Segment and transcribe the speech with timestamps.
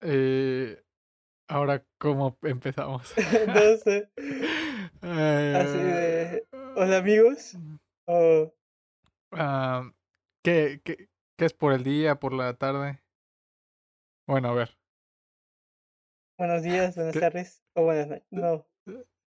[0.00, 0.82] Eh,
[1.48, 3.14] ahora, ¿cómo empezamos?
[3.46, 4.08] no sé.
[5.52, 7.56] Así Eh, de, hola amigos.
[8.06, 8.52] O,
[9.32, 9.90] ah,
[10.42, 13.02] ¿qué, qué, qué es por el día, por la tarde?
[14.26, 14.76] Bueno, a ver.
[16.38, 17.18] buenos días, buenas ¿Qué?
[17.18, 17.62] tardes.
[17.74, 18.26] O buenas noches.
[18.30, 18.66] No.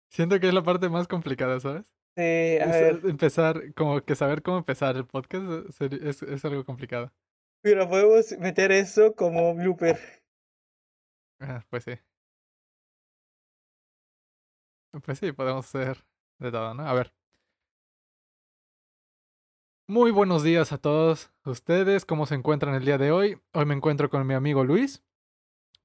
[0.10, 1.94] Siento que es la parte más complicada, ¿sabes?
[2.16, 2.22] Sí,
[2.60, 3.06] a Es, ver.
[3.06, 5.46] empezar, como que saber cómo empezar el podcast
[5.82, 7.14] eh, es, es algo complicado.
[7.64, 9.98] Mira, podemos meter eso como blooper.
[11.40, 11.94] Ah, pues sí.
[15.04, 16.06] Pues sí, podemos hacer
[16.40, 16.84] de todo, ¿no?
[16.84, 17.14] A ver.
[19.88, 22.06] Muy buenos días a todos ustedes.
[22.06, 23.42] ¿Cómo se encuentran el día de hoy?
[23.54, 25.04] Hoy me encuentro con mi amigo Luis.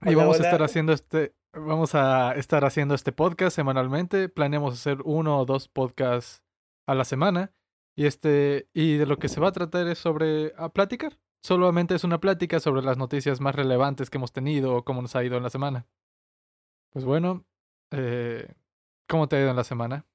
[0.02, 4.28] Y Hola, vamos a estar haciendo este, vamos a estar haciendo este podcast semanalmente.
[4.28, 6.42] Planeamos hacer uno o dos podcasts
[6.86, 7.54] a la semana.
[7.96, 11.18] Y este, y de lo que se va a tratar es sobre a platicar.
[11.44, 15.14] Solamente es una plática sobre las noticias más relevantes que hemos tenido o cómo nos
[15.14, 15.86] ha ido en la semana.
[16.90, 17.46] Pues bueno,
[17.90, 18.54] eh,
[19.08, 20.06] ¿cómo te ha ido en la semana?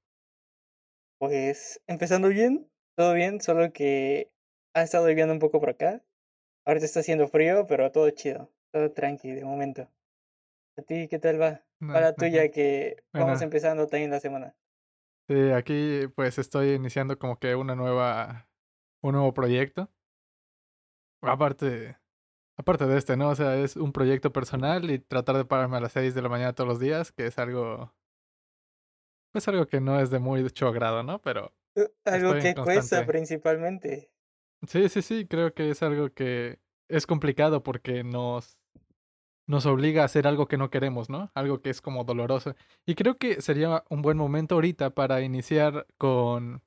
[1.18, 4.32] Pues empezando bien, todo bien, solo que
[4.74, 6.04] ha estado lloviendo un poco por acá.
[6.66, 9.90] Ahorita está haciendo frío, pero todo chido, todo tranqui de momento.
[10.78, 11.66] ¿A ti qué tal va?
[11.82, 12.18] No, Para ajá.
[12.18, 14.56] tuya que vamos Bueno, empezando también la semana.
[15.28, 18.50] sí, aquí pues estoy iniciando como que una nueva,
[19.02, 19.92] un nuevo proyecto.
[21.22, 21.98] Aparte,
[22.58, 23.30] aparte de este, ¿no?
[23.30, 26.30] O sea, es un proyecto personal y tratar de pararme a las 6 de la
[26.30, 27.94] mañana todos los días, que es algo,
[29.32, 31.22] pues algo que no es de mucho agrado, ¿no?
[31.22, 34.10] Pero Uh, Algo que cuesta principalmente.
[34.68, 36.60] Sí, sí, sí, creo que es algo que
[36.90, 38.58] es complicado porque nos,
[39.48, 41.32] nos obliga a hacer algo que no queremos, ¿no?
[41.36, 42.56] Algo que es como doloroso.
[42.86, 46.64] Y creo que sería un buen momento ahorita para iniciar con,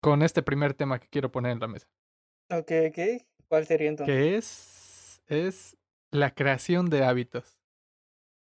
[0.00, 1.88] con este primer tema que quiero poner en la mesa,
[2.50, 2.98] Ok, ok.
[3.48, 4.14] ¿Cuál sería entonces?
[4.14, 5.76] que es, es
[6.10, 7.58] la creación de hábitos.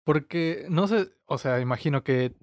[0.04, 2.34] Porque no sé, o sea, imagino que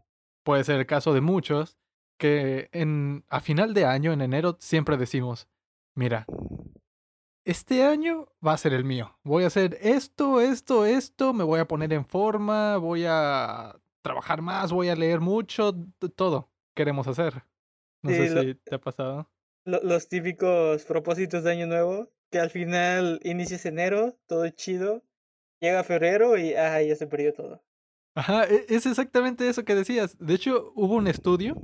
[0.45, 1.79] puede ser el caso de muchos,
[2.19, 5.49] que en, a final de año, en enero, siempre decimos,
[5.95, 6.27] mira,
[7.45, 9.19] este año va a ser el mío.
[9.23, 14.43] Voy a hacer esto, esto, esto, me voy a poner en forma, voy a trabajar
[14.43, 15.75] más, voy a leer mucho,
[16.15, 17.45] todo queremos hacer.
[18.03, 19.29] No sé lo- si te ha pasado.
[19.65, 25.03] lo- los típicos propósitos de año nuevo, que al final inicias enero, todo chido,
[25.61, 27.63] llega febrero y ah, ya se perdió todo.
[28.15, 30.17] Ajá, e- es exactamente eso que decías.
[30.19, 31.57] De hecho, hubo un estudio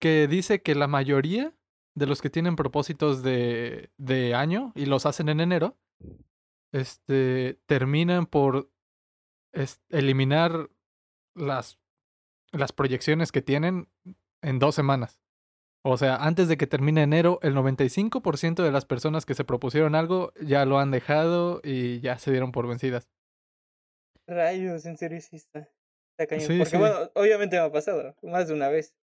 [0.00, 1.54] que dice que la mayoría
[1.94, 5.76] de los que tienen propósitos de, de año y los hacen en enero,
[6.72, 8.70] este, terminan por
[9.90, 10.70] eliminar
[11.36, 11.78] las,
[12.50, 13.88] las proyecciones que tienen
[14.42, 15.20] en dos semanas.
[15.86, 19.94] O sea, antes de que termine enero, el 95% de las personas que se propusieron
[19.94, 23.08] algo ya lo han dejado y ya se dieron por vencidas.
[24.26, 25.68] Rayos, en serio sí está,
[26.12, 26.46] está cañón.
[26.48, 26.76] Sí, Porque sí.
[26.78, 28.94] bueno, obviamente me ha pasado, más de una vez.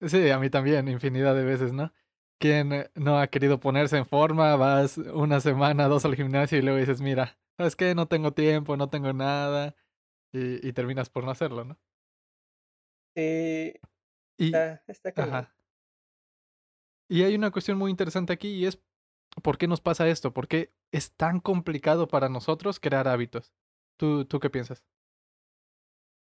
[0.00, 1.92] Sí, a mí también, infinidad de veces, ¿no?
[2.38, 4.54] ¿Quién eh, no ha querido ponerse en forma?
[4.56, 7.94] Vas una semana, dos al gimnasio y luego dices, mira, ¿sabes qué?
[7.94, 9.74] No tengo tiempo, no tengo nada.
[10.32, 11.78] Y, y terminas por no hacerlo, ¿no?
[13.14, 13.72] Sí,
[14.38, 15.34] Y, está, está cañón.
[15.34, 15.55] ajá.
[17.08, 18.80] Y hay una cuestión muy interesante aquí y es,
[19.42, 20.32] ¿por qué nos pasa esto?
[20.32, 23.52] ¿Por qué es tan complicado para nosotros crear hábitos?
[23.96, 24.84] ¿Tú, tú qué piensas?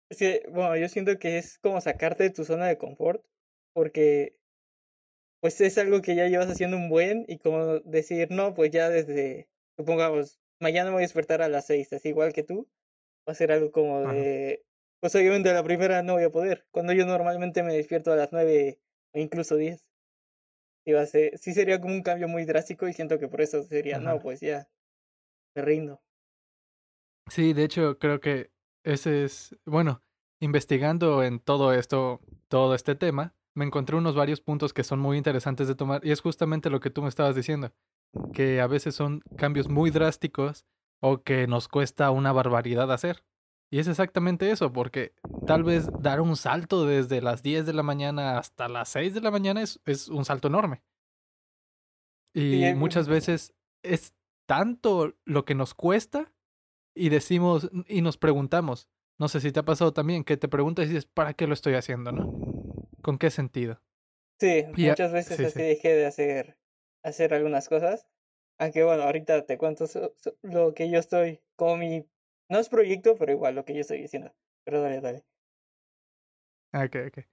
[0.09, 3.25] Es que, bueno, yo siento que es como sacarte de tu zona de confort,
[3.73, 4.37] porque
[5.41, 8.89] pues es algo que ya llevas haciendo un buen y como decir, no, pues ya
[8.89, 12.67] desde, supongamos, mañana me voy a despertar a las seis, así igual que tú,
[13.27, 14.13] va a ser algo como Ajá.
[14.13, 14.65] de,
[14.99, 18.15] pues obviamente a la primera no voy a poder, cuando yo normalmente me despierto a
[18.15, 18.79] las nueve
[19.13, 19.86] o incluso diez.
[20.87, 23.41] Sí, va a ser, sí sería como un cambio muy drástico y siento que por
[23.41, 24.69] eso sería, no, pues ya,
[25.53, 25.99] me rindo.
[27.29, 28.51] Sí, de hecho, creo que
[28.85, 30.01] ese es, bueno,
[30.39, 35.17] investigando en todo esto, todo este tema, me encontré unos varios puntos que son muy
[35.17, 37.73] interesantes de tomar y es justamente lo que tú me estabas diciendo,
[38.31, 40.65] que a veces son cambios muy drásticos
[41.01, 43.25] o que nos cuesta una barbaridad hacer.
[43.69, 45.13] Y es exactamente eso, porque
[45.45, 49.21] tal vez dar un salto desde las 10 de la mañana hasta las 6 de
[49.21, 50.83] la mañana es, es un salto enorme.
[52.33, 53.53] Y muchas veces
[53.83, 54.13] es
[54.45, 56.31] tanto lo que nos cuesta
[56.95, 60.85] y decimos y nos preguntamos, no sé si te ha pasado también, que te preguntas
[60.85, 62.31] y dices, ¿para qué lo estoy haciendo, no?
[63.01, 63.81] ¿Con qué sentido?
[64.39, 65.59] Sí, Y muchas veces sí, así sí.
[65.63, 66.57] dejé de hacer,
[67.03, 68.07] hacer algunas cosas.
[68.59, 72.05] Aunque bueno, ahorita te cuento so- so- lo que yo estoy, como mi,
[72.49, 74.33] no es proyecto, pero igual lo que yo estoy diciendo.
[74.63, 75.23] Pero dale, dale.
[76.73, 77.25] Ah, Ok, ok.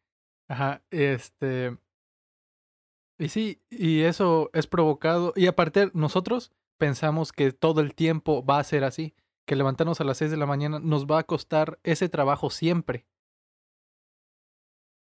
[0.49, 1.77] Ajá, este...
[3.19, 8.59] Y sí, y eso es provocado, y aparte nosotros pensamos que todo el tiempo va
[8.59, 9.15] a ser así,
[9.47, 13.07] que levantarnos a las 6 de la mañana nos va a costar ese trabajo siempre.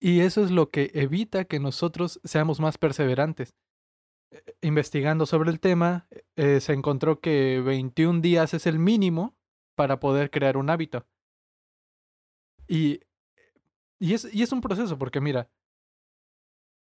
[0.01, 3.57] Y eso es lo que evita que nosotros seamos más perseverantes.
[4.31, 6.07] Eh, investigando sobre el tema,
[6.37, 9.38] eh, se encontró que 21 días es el mínimo
[9.79, 11.07] para poder crear un hábito.
[12.67, 13.01] Y,
[14.01, 15.49] y, es, y es un proceso, porque mira,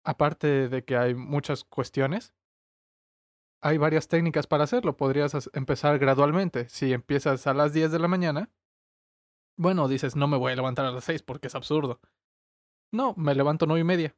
[0.03, 2.35] aparte de que hay muchas cuestiones,
[3.63, 4.97] hay varias técnicas para hacerlo.
[4.97, 6.69] Podrías empezar gradualmente.
[6.69, 8.51] Si empiezas a las 10 de la mañana,
[9.57, 12.01] bueno, dices, no me voy a levantar a las 6 porque es absurdo.
[12.91, 14.17] No, me levanto nueve y media.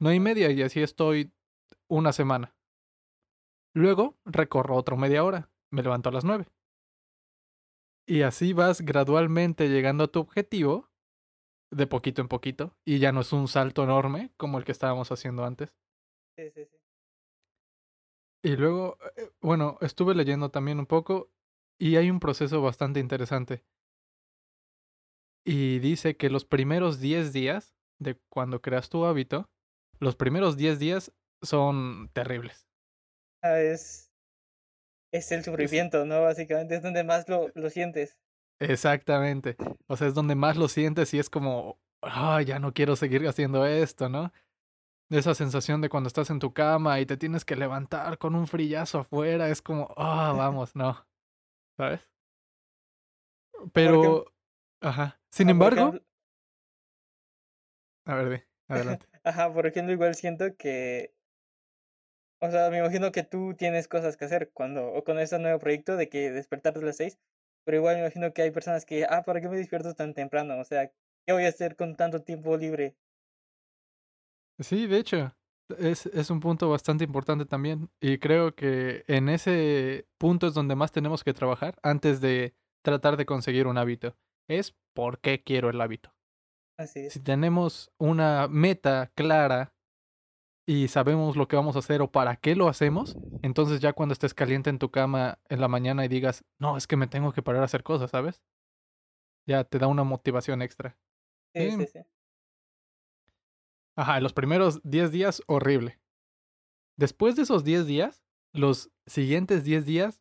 [0.00, 1.34] Nueve y media y así estoy
[1.86, 2.56] una semana.
[3.74, 5.50] Luego recorro otro media hora.
[5.70, 6.46] Me levanto a las nueve.
[8.08, 10.88] Y así vas gradualmente llegando a tu objetivo,
[11.70, 15.12] de poquito en poquito, y ya no es un salto enorme como el que estábamos
[15.12, 15.76] haciendo antes.
[16.34, 16.78] Sí, sí, sí.
[18.42, 21.30] Y luego, eh, bueno, estuve leyendo también un poco
[21.78, 23.62] y hay un proceso bastante interesante.
[25.44, 29.50] Y dice que los primeros 10 días de cuando creas tu hábito,
[30.00, 31.12] los primeros 10 días
[31.42, 32.66] son terribles.
[33.42, 34.07] Ah, es,
[35.12, 36.22] es el sufrimiento, ¿no?
[36.22, 38.16] Básicamente es donde más lo, lo sientes.
[38.60, 39.56] Exactamente.
[39.86, 43.26] O sea, es donde más lo sientes y es como, ah, ya no quiero seguir
[43.28, 44.32] haciendo esto, ¿no?
[45.10, 48.46] Esa sensación de cuando estás en tu cama y te tienes que levantar con un
[48.46, 51.06] frillazo afuera, es como, ah, vamos, no.
[51.76, 52.08] ¿Sabes?
[53.72, 54.24] Pero,
[54.80, 55.20] ajá.
[55.30, 56.02] Sin Ah, embargo, ejemplo,
[58.06, 59.06] a ver, ve, adelante.
[59.24, 61.14] ajá, por ejemplo, igual siento que,
[62.40, 65.58] o sea, me imagino que tú tienes cosas que hacer cuando, o con este nuevo
[65.58, 67.18] proyecto de que despertarte a las seis,
[67.64, 70.58] pero igual me imagino que hay personas que, ah, ¿para qué me despierto tan temprano?
[70.58, 70.88] O sea,
[71.26, 72.96] ¿qué voy a hacer con tanto tiempo libre?
[74.58, 75.32] Sí, de hecho,
[75.78, 77.90] es, es un punto bastante importante también.
[78.00, 83.16] Y creo que en ese punto es donde más tenemos que trabajar antes de tratar
[83.16, 84.16] de conseguir un hábito.
[84.48, 86.14] Es por qué quiero el hábito.
[86.76, 87.20] Así Si es.
[87.20, 89.74] tenemos una meta clara
[90.68, 94.12] y sabemos lo que vamos a hacer o para qué lo hacemos, entonces ya cuando
[94.12, 97.32] estés caliente en tu cama en la mañana y digas, no, es que me tengo
[97.32, 98.42] que parar a hacer cosas, ¿sabes?
[99.46, 100.98] Ya te da una motivación extra.
[101.54, 102.00] Sí, Sí, sí.
[103.96, 105.98] Ajá, los primeros 10 días, horrible.
[106.98, 108.22] Después de esos 10 días,
[108.52, 110.20] los siguientes 10 días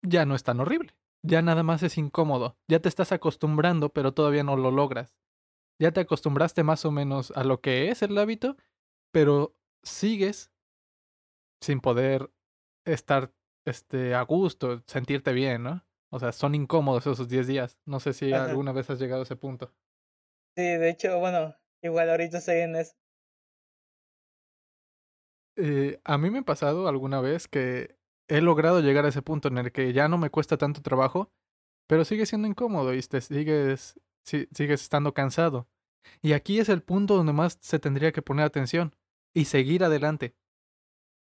[0.00, 0.96] ya no es tan horrible.
[1.22, 2.56] Ya nada más es incómodo.
[2.66, 5.18] Ya te estás acostumbrando, pero todavía no lo logras.
[5.78, 8.56] Ya te acostumbraste más o menos a lo que es el hábito,
[9.12, 9.54] pero
[9.86, 10.52] sigues
[11.60, 12.30] sin poder
[12.84, 13.32] estar
[13.66, 15.84] este, a gusto, sentirte bien, ¿no?
[16.10, 17.78] O sea, son incómodos esos 10 días.
[17.84, 18.44] No sé si Ajá.
[18.44, 19.74] alguna vez has llegado a ese punto.
[20.56, 22.94] Sí, de hecho, bueno, igual ahorita estoy en eso.
[25.56, 27.96] Eh, a mí me ha pasado alguna vez que
[28.28, 31.32] he logrado llegar a ese punto en el que ya no me cuesta tanto trabajo,
[31.88, 35.68] pero sigue siendo incómodo y te sigues, si- sigues estando cansado.
[36.22, 38.94] Y aquí es el punto donde más se tendría que poner atención
[39.36, 40.34] y seguir adelante.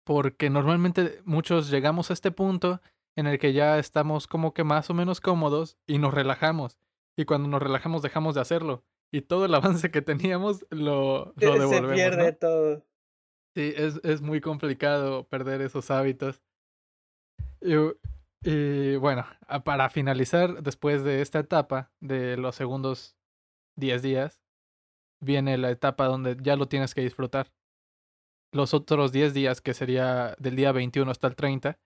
[0.05, 2.83] Porque normalmente muchos llegamos a este punto
[3.17, 6.79] en el que ya estamos como que más o menos cómodos y nos relajamos.
[7.17, 8.85] Y cuando nos relajamos dejamos de hacerlo.
[9.11, 12.37] Y todo el avance que teníamos lo, lo Se, se devolvemos, pierde ¿no?
[12.37, 12.87] todo.
[13.55, 16.43] Sí, es, es muy complicado perder esos hábitos.
[17.63, 17.73] Y,
[18.43, 19.25] y bueno,
[19.65, 23.17] para finalizar, después de esta etapa de los segundos
[23.77, 24.43] 10 días,
[25.23, 27.51] viene la etapa donde ya lo tienes que disfrutar.
[28.53, 31.79] Los otros 10 días, que sería del día 21 hasta el 30,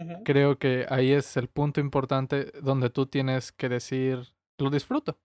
[0.00, 0.22] Ujú.
[0.24, 5.18] creo que ahí es el punto importante donde tú tienes que decir, lo disfruto.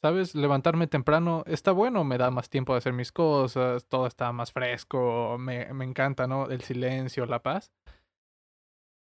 [0.00, 0.36] ¿Sabes?
[0.36, 4.52] Levantarme temprano está bueno, me da más tiempo de hacer mis cosas, todo está más
[4.52, 6.48] fresco, me, me encanta, ¿no?
[6.48, 7.72] El silencio, la paz,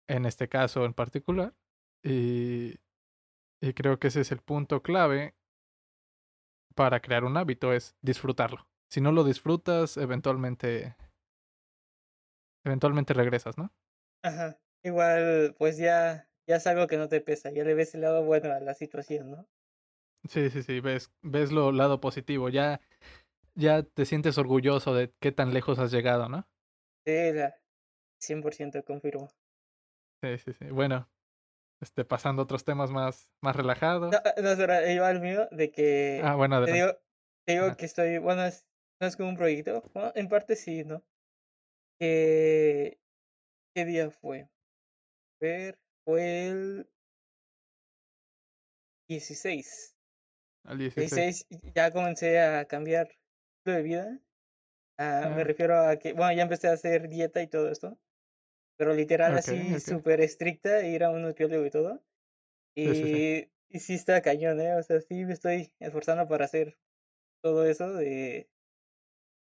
[0.08, 1.52] en este caso en particular.
[2.04, 2.76] Y,
[3.60, 5.34] y creo que ese es el punto clave
[6.76, 8.68] para crear un hábito, es disfrutarlo.
[8.94, 10.94] Si no lo disfrutas, eventualmente,
[12.64, 13.72] eventualmente regresas, ¿no?
[14.22, 14.56] Ajá.
[14.84, 18.22] Igual, pues ya, ya es algo que no te pesa, ya le ves el lado
[18.22, 19.48] bueno a la situación, ¿no?
[20.28, 22.80] Sí, sí, sí, ves, ves lo lado positivo, ya,
[23.56, 26.46] ya te sientes orgulloso de qué tan lejos has llegado, ¿no?
[27.04, 27.52] Sí, la
[28.20, 29.28] 100% confirmo.
[30.22, 30.66] Sí, sí, sí.
[30.66, 31.08] Bueno,
[31.80, 34.14] este, pasando a otros temas más, más relajados.
[34.14, 36.92] No, no, iba al mío de que Ah, bueno, te adelante.
[36.92, 37.00] digo,
[37.44, 38.68] te digo que estoy, bueno, es,
[39.00, 41.04] no es como un proyecto, bueno, en parte sí, ¿no?
[42.00, 43.00] Que,
[43.74, 44.42] ¿qué día fue?
[44.42, 44.48] A
[45.40, 46.90] ver, fue el
[49.08, 49.96] 16.
[50.64, 51.26] Al 16.
[51.26, 53.08] 16 y ya comencé a cambiar
[53.58, 54.20] estilo de vida.
[54.98, 57.98] Ah, me Ah, refiero a que, bueno, ya empecé a hacer dieta y todo esto.
[58.78, 59.80] pero literal así ok.
[59.80, 62.04] súper estricta, ir a un nutriólogo y todo.
[62.84, 63.16] Sí, sí, sí.
[63.16, 64.74] Y, y sí está cañón, ¿eh?
[64.76, 66.78] O sea, sí me estoy esforzando para hacer
[67.42, 68.50] todo eso de,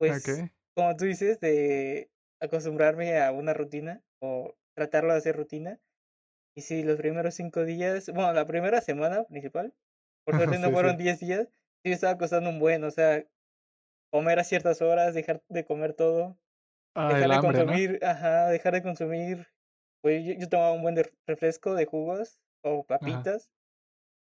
[0.05, 0.53] pues, Ok.
[0.75, 5.81] como tú dices, de acostumbrarme a una rutina o tratarlo de hacer rutina.
[6.55, 9.75] Y sí, los primeros cinco días, bueno, la primera semana principal,
[10.25, 10.98] por suerte no Sí, fueron sí.
[10.98, 11.48] 10 días,
[11.83, 13.25] sí me estaba costando un buen, o sea,
[14.12, 16.39] comer a ciertas horas, dejar de comer todo,
[16.95, 17.74] Ah, dejar de hambre, ¿no?
[17.74, 19.48] consumir, ajá, dejar de consumir,
[20.01, 23.51] pues yo, yo tomaba un buen de refresco, de jugos o papitas,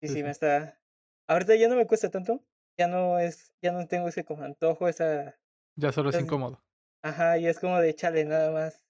[0.03, 0.25] y sí sí.
[0.25, 0.81] me está,
[1.29, 2.45] ahorita ya no me cuesta tanto,
[2.79, 5.39] ya no es, ya no tengo ese como antojo, esa,
[5.77, 6.63] Ya solo es incómodo.
[7.03, 8.85] ajá, y es como de échale nada más,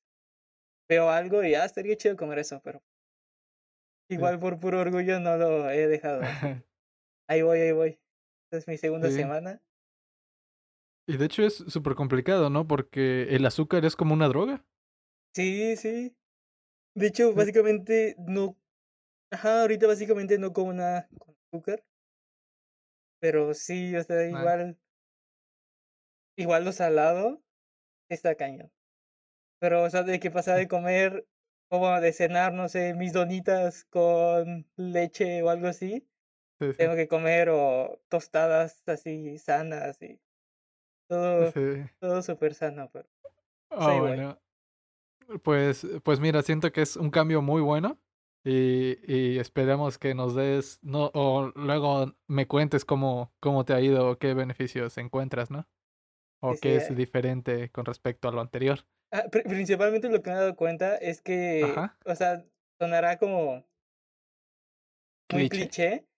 [0.88, 2.82] veo algo y ah, estaría chido comer eso, pero
[4.08, 4.14] Sí.
[4.14, 6.20] igual por puro orgullo no lo he dejado.
[7.28, 8.00] Ahí voy, ahí voy.
[8.44, 9.16] Esta es mi segunda Sí.
[9.16, 9.60] semana.
[11.08, 12.66] Y de hecho es súper complicado, ¿no?
[12.66, 14.64] Porque el azúcar es como una droga.
[15.34, 16.16] Sí, sí.
[16.94, 18.56] De hecho, básicamente no.
[19.30, 21.84] Ajá, ahorita básicamente no como nada con azúcar.
[23.20, 24.78] Pero sí, o sea, igual.
[26.36, 27.42] Igual lo salado
[28.10, 28.72] está cañón.
[29.60, 31.26] Pero, o sea, de que pasar de comer,
[31.70, 36.08] o bueno, de cenar, no sé, mis donitas con leche o algo así,
[36.60, 36.78] Sí, sí.
[36.78, 40.20] tengo que comer o tostadas así sanas y
[41.08, 41.60] todo, Sí.
[42.00, 43.08] todo súper sano, pero
[43.70, 44.16] Ah, ahí voy.
[44.16, 44.38] bueno.
[45.42, 47.98] Pues, pues mira, siento que es un cambio muy bueno.
[48.44, 53.80] Y, y esperemos que nos des, no, o luego me cuentes cómo, cómo te ha
[53.80, 55.68] ido o qué beneficios encuentras, ¿no?
[56.40, 58.86] O Sí, qué es diferente con respecto a lo anterior.
[59.10, 61.98] Ah, pri- principalmente lo que me he dado cuenta es que, Ajá.
[62.04, 62.44] o sea,
[62.78, 63.64] sonará como
[65.28, 65.48] muy Cliché.
[65.48, 66.08] cliché,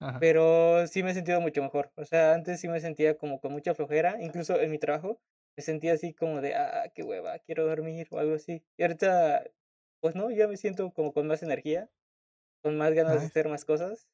[0.00, 0.20] Ajá.
[0.20, 1.92] pero sí me he sentido mucho mejor.
[1.96, 5.22] O sea, antes sí me sentía como con mucha flojera, incluso en mi trabajo
[5.56, 8.64] me sentía así como de, ah, qué hueva, quiero dormir o algo así.
[8.78, 9.44] Y ahorita,
[10.00, 11.90] pues no, ya me siento como con más energía,
[12.62, 14.08] con más ganas de hacer más cosas.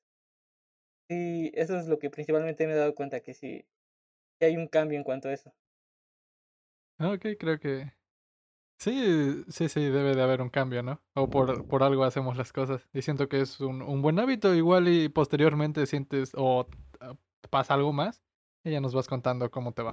[1.09, 3.67] Sí, eso es lo que principalmente me he dado cuenta, que sí,
[4.45, 5.53] que hay un cambio en cuanto a eso.
[6.99, 7.93] Ah, Ok, creo que
[8.79, 11.03] sí, sí, sí, debe de haber un cambio, ¿no?
[11.15, 12.89] O por, por algo hacemos las cosas.
[12.93, 16.69] Y siento que es un, un buen hábito, igual y posteriormente sientes o
[17.01, 17.15] ah,
[17.51, 18.23] pasa algo más
[18.65, 19.93] y ya nos vas contando cómo te va.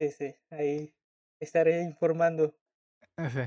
[0.00, 0.94] Sí, sí, ahí
[1.40, 2.54] estaré informando.
[3.16, 3.40] Eh, Sí.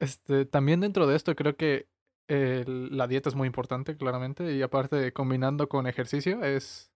[0.00, 1.88] Este, también dentro de esto creo que
[2.28, 6.89] la dieta es muy importante, claramente, y aparte combinando con ejercicio es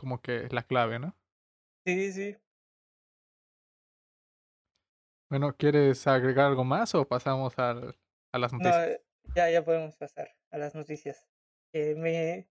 [0.00, 1.16] como que la clave, ¿no?
[1.86, 2.36] Sí, sí.
[5.28, 7.96] Bueno, ¿quieres agregar algo más o pasamos al,
[8.32, 8.84] a las No, noticias?
[8.84, 9.02] eh,
[9.34, 11.26] ya, ya podemos pasar a las noticias.
[11.72, 12.48] Eh, me,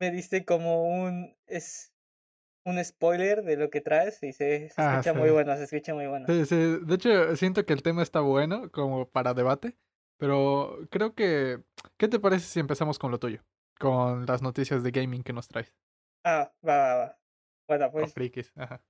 [0.00, 1.92] me diste como un es
[2.66, 5.18] un spoiler de lo que traes y se, se Ah, escucha sí.
[5.18, 6.26] muy bueno, se escucha muy bueno.
[6.28, 6.56] Sí, sí.
[6.82, 9.76] De hecho, siento que el tema está bueno como para debate,
[10.18, 11.62] pero creo que...
[11.96, 13.42] ¿Qué te parece si empezamos con lo tuyo?
[13.80, 15.72] Con las noticias de gaming que nos traes.
[16.30, 17.18] Ah, va, va, va.
[17.68, 18.82] Bueno, pues frikis, ajá.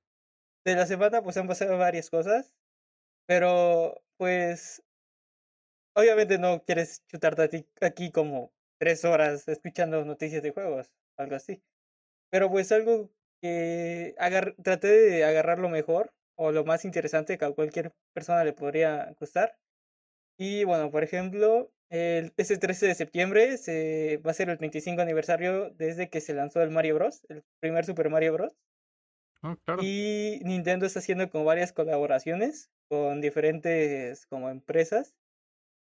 [0.64, 2.54] de la semana pues han pasado varias cosas,
[3.26, 4.82] pero pues
[5.94, 11.62] obviamente no quieres chutarte aquí como tres horas escuchando noticias de juegos, algo así.
[12.30, 13.10] Pero pues algo
[13.42, 14.14] que
[14.62, 19.58] traté de agarrarlo mejor o lo más interesante que a cualquier persona le podría gustar.
[20.38, 25.00] Y bueno, por ejemplo, el, ese 13 de septiembre se, va a ser el 25
[25.00, 28.56] aniversario desde que se lanzó el Mario Bros, el primer Super Mario Bros.
[29.42, 29.82] Oh, claro.
[29.82, 35.14] Y Nintendo está haciendo como varias colaboraciones con diferentes como empresas.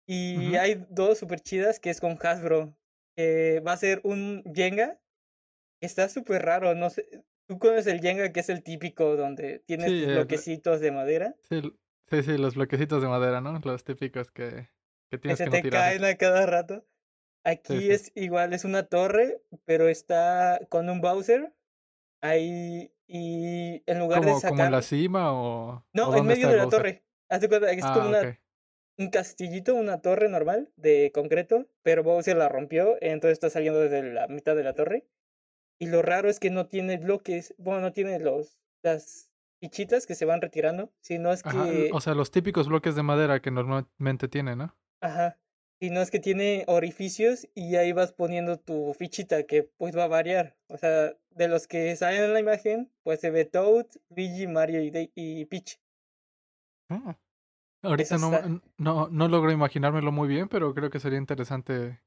[0.08, 0.60] Y Ujú.
[0.60, 2.76] hay dos super chidas que es con Hasbro.
[3.16, 5.00] Que va a ser un Jenga.
[5.80, 7.08] que Está súper raro, no sé.
[7.48, 11.36] ¿Tú conoces el Jenga que es el típico donde tienes Sí, bloquecitos de madera?
[11.50, 11.62] Sí,
[12.10, 13.60] sí, sí, los bloquecitos de madera, ¿no?
[13.64, 14.70] Los típicos que,
[15.10, 15.92] que Que tienes se que no te tirar.
[15.92, 16.86] caen a cada rato.
[17.46, 17.92] Aquí sí.
[17.92, 21.54] es igual, es una torre, pero está con un Bowser.
[22.22, 22.94] Ahí.
[23.08, 24.84] Y en lugar de Como, como en la sacar.
[24.84, 26.80] cima o, o No, en dónde medio de la Bowser?
[26.80, 27.04] torre.
[27.30, 28.40] Haz de cuenta que es como Ah, una
[29.00, 34.04] un castillito, una torre normal de concreto, pero Bowser la rompió, entonces está saliendo desde
[34.04, 35.08] la mitad de la torre.
[35.80, 40.16] Y lo raro es que no tiene bloques, bueno, no tiene los las fichitas que
[40.16, 43.52] se van retirando, sino es Ajá, que, o sea, los típicos bloques de madera que
[43.52, 44.78] normalmente tiene, ¿no?
[45.02, 45.38] Ajá,
[45.80, 50.08] sino es que tiene orificios y ahí vas poniendo tu fichita que pues va a
[50.08, 50.56] variar.
[50.68, 54.82] O sea, de los que salen en la imagen, pues se ve Toad, Luigi, Mario
[54.82, 55.80] y, y Peach.
[56.90, 57.18] Ah.
[57.82, 62.02] Ahorita no, no, no logro imaginármelo muy bien, pero creo que sería interesante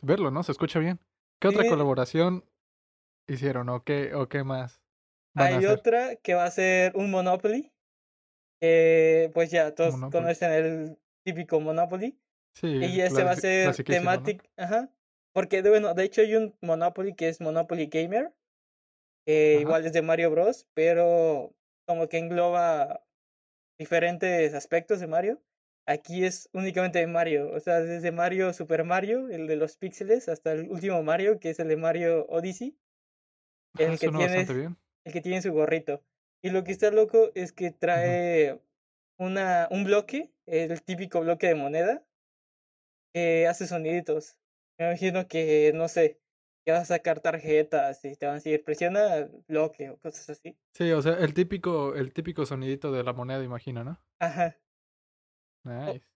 [0.00, 0.42] verlo, ¿no?
[0.42, 0.98] Se escucha bien.
[1.40, 2.44] ¿Qué otra colaboración
[3.28, 4.82] hicieron o qué, o qué más
[5.34, 7.72] van hay otra que va a ser un Monopoly.
[8.60, 10.22] Eh, pues ya, todos Monopoly.
[10.22, 12.18] conocen el típico Monopoly.
[12.54, 14.44] Sí, Y ese va a ser temático.
[14.56, 14.90] Ajá.
[15.32, 18.32] Porque, de, bueno, de hecho hay un Monopoly que es Monopoly Gamer.
[19.26, 20.66] Que igual es de Mario Bros.
[20.74, 21.54] Pero
[21.86, 23.04] como que engloba
[23.78, 25.42] diferentes aspectos de Mario.
[25.86, 27.50] Aquí es únicamente de Mario.
[27.52, 31.50] O sea, desde Mario Super Mario, el de los píxeles, hasta el último Mario, que
[31.50, 32.76] es el de Mario Odyssey.
[33.74, 34.76] Ah, El que bien.
[35.04, 36.02] el que tiene su gorrito.
[36.42, 38.60] Y lo que está loco es que trae
[39.18, 42.04] una, un bloque, el típico bloque de moneda,
[43.12, 44.36] que hace soniditos.
[44.78, 46.18] Me imagino que, no sé,
[46.64, 50.56] que vas a sacar tarjetas y te van a decir, presiona bloque o cosas así.
[50.74, 53.98] Sí, o sea, el típico, el típico sonidito de la moneda, imagino, ¿no?
[54.18, 54.56] Ajá.
[55.64, 56.06] Nice.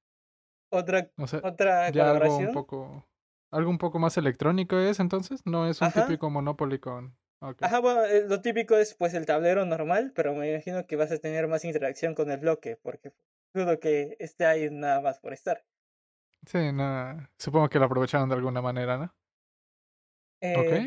[0.70, 3.04] Otra, O sea, otra algo un poco,
[3.50, 6.06] algo un poco más electrónico es entonces, no es un Ajá.
[6.06, 7.16] típico Monopoly con.
[7.60, 11.12] Ajá, bueno, eh, lo típico es pues el tablero normal, pero me imagino que vas
[11.12, 13.12] a tener más interacción con el bloque, porque
[13.54, 15.64] dudo que esté ahí nada más por estar.
[16.46, 19.14] Sí, no, supongo que lo aprovecharon de alguna manera, ¿no?
[20.40, 20.86] Eh,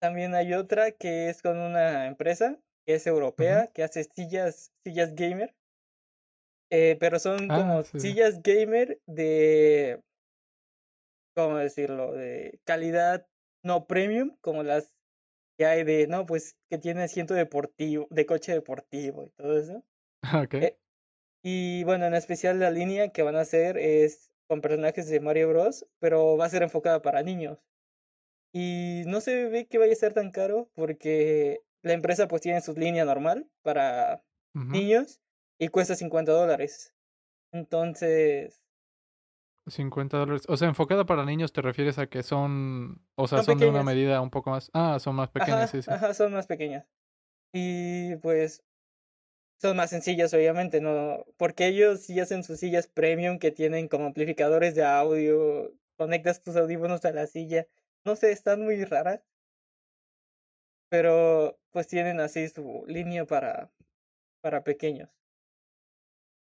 [0.00, 5.14] También hay otra que es con una empresa que es europea, que hace sillas, sillas
[5.14, 5.54] gamer.
[6.70, 10.02] eh, pero son Ah, como sí, sillas gamer de,
[11.34, 12.12] ¿cómo decirlo?
[12.12, 13.26] De calidad
[13.62, 14.94] no premium, como las
[15.58, 19.84] que hay de, no, pues que tiene asiento deportivo, de coche deportivo y todo eso.
[20.60, 20.78] eh,
[21.44, 25.48] Y bueno, en especial la línea que van a hacer es con personajes de Mario
[25.48, 27.58] Bros, pero va a ser enfocada para niños.
[28.52, 32.60] Y no se ve que vaya a ser tan caro porque la empresa pues tiene
[32.60, 34.22] su línea normal para
[34.54, 35.20] niños
[35.58, 36.94] y cuesta 50 dólares.
[37.52, 38.62] Entonces,
[39.66, 40.42] 50 dólares.
[40.48, 43.68] O sea, enfocada para niños, ¿te refieres a que son, o sea, Son son de
[43.68, 44.70] una medida un poco más...
[44.72, 45.90] Ah, son más pequeñas, ajá, sí, sí.
[45.90, 46.86] ajá, son más pequeñas.
[47.52, 48.62] Y pues
[49.60, 51.24] son más sencillas, obviamente, ¿no?
[51.36, 56.56] Porque ellos sí hacen sus sillas premium que tienen como amplificadores de audio, conectas tus
[56.56, 57.66] audífonos a la silla.
[58.04, 59.20] No sé, están muy raras.
[60.88, 63.70] Pero pues tienen así su línea para,
[64.42, 65.10] para pequeños.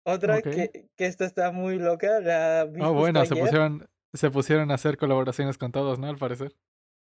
[0.05, 3.43] Otra que, que esta está muy loca, la vi Oh, bueno, se ayer.
[3.45, 6.07] pusieron, se pusieron a hacer colaboraciones con todos, ¿no?
[6.07, 6.53] Al parecer.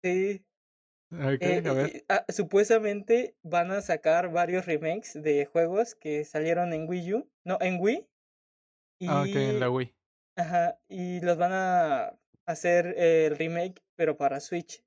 [0.02, 0.44] Sí,
[1.12, 1.92] Ok, Eh, a ver.
[1.94, 7.30] eh, ah, supuestamente van a sacar varios remakes de juegos que salieron en Wii U,
[7.44, 8.08] no, en Wii.
[9.04, 9.94] Ah, ok, en Y, la Wii.
[10.36, 14.84] ajá, y los van a hacer el remake, pero para Switch.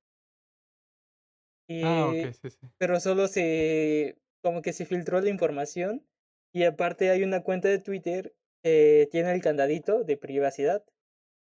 [1.82, 2.74] Ah, Y, ok, sí, sí.
[2.78, 6.08] pero solo se, como que se filtró la información.
[6.54, 10.86] Y aparte hay una cuenta de Twitter que tiene el candadito de privacidad.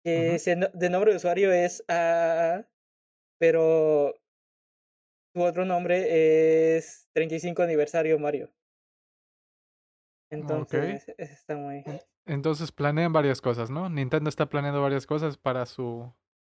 [0.04, 2.68] Que se de nombre de usuario es AAA,
[3.38, 4.14] pero
[5.36, 8.50] su otro nombre es 35 aniversario Mario.
[10.30, 11.82] Entonces, está muy...
[11.84, 13.90] En- Entonces planean varias cosas, ¿no?
[13.90, 16.10] Nintendo está planeando varias cosas para su...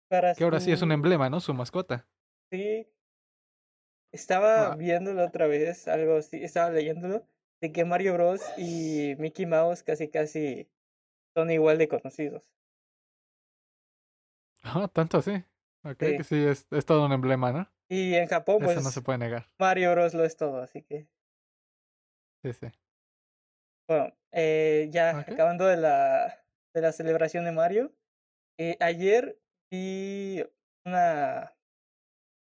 [0.09, 1.39] Para Que ahora sí es un emblema, ¿no?
[1.39, 2.07] Su mascota.
[2.51, 2.87] Sí.
[4.13, 4.75] Estaba Ah.
[4.75, 7.27] viéndolo otra vez, algo así, estaba leyéndolo,
[7.59, 8.41] de que Mario Bros.
[8.59, 10.69] y Mickey Mouse casi casi
[11.35, 12.47] son igual de conocidos.
[14.63, 15.31] Ah, tanto así.
[15.83, 16.17] Ok, Sí.
[16.17, 17.69] que sí, es, es todo un emblema, ¿no?
[17.89, 19.47] Y en Japón, Eso pues no se puede negar.
[19.59, 20.13] Mario Bros.
[20.13, 21.07] lo es todo, así que,
[22.43, 22.67] Sí, sí.
[23.87, 25.29] bueno, eh, ya Ok.
[25.29, 27.95] acabando de la, de la celebración de Mario,
[28.59, 29.39] eh, ayer
[29.71, 30.43] vi
[30.85, 31.55] una,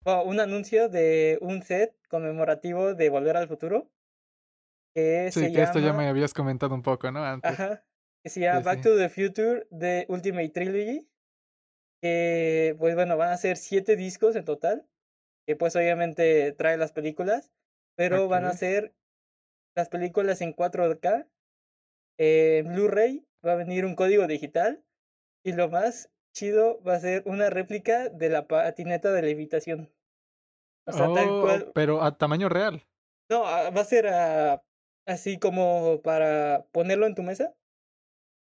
[0.05, 3.91] bueno, un anuncio de un set conmemorativo de Volver al Futuro,
[4.95, 6.03] que Sí, se que esto ya llama...
[6.03, 7.25] me habías comentado un poco, ¿no?
[7.25, 7.53] Antes.
[7.53, 7.85] Ajá,
[8.23, 8.83] que se llama Sí, Back sí.
[8.83, 11.09] to the Future de Ultimate Trilogy.
[12.03, 14.87] Que, pues bueno, van a ser siete discos en total.
[15.47, 17.53] Que pues obviamente trae las películas.
[17.97, 18.95] Pero van a ser
[19.75, 21.27] las películas en 4K.
[22.19, 24.83] eh, En Blu-ray va a venir un código digital.
[25.45, 29.91] Y lo más chido va a ser una réplica de la patineta de levitación.
[30.87, 31.73] O sea, tal Oh, cual.
[31.75, 32.83] pero a tamaño real.
[33.31, 34.63] No, ah, va a ser ah,
[35.07, 37.55] así como para ponerlo en tu mesa.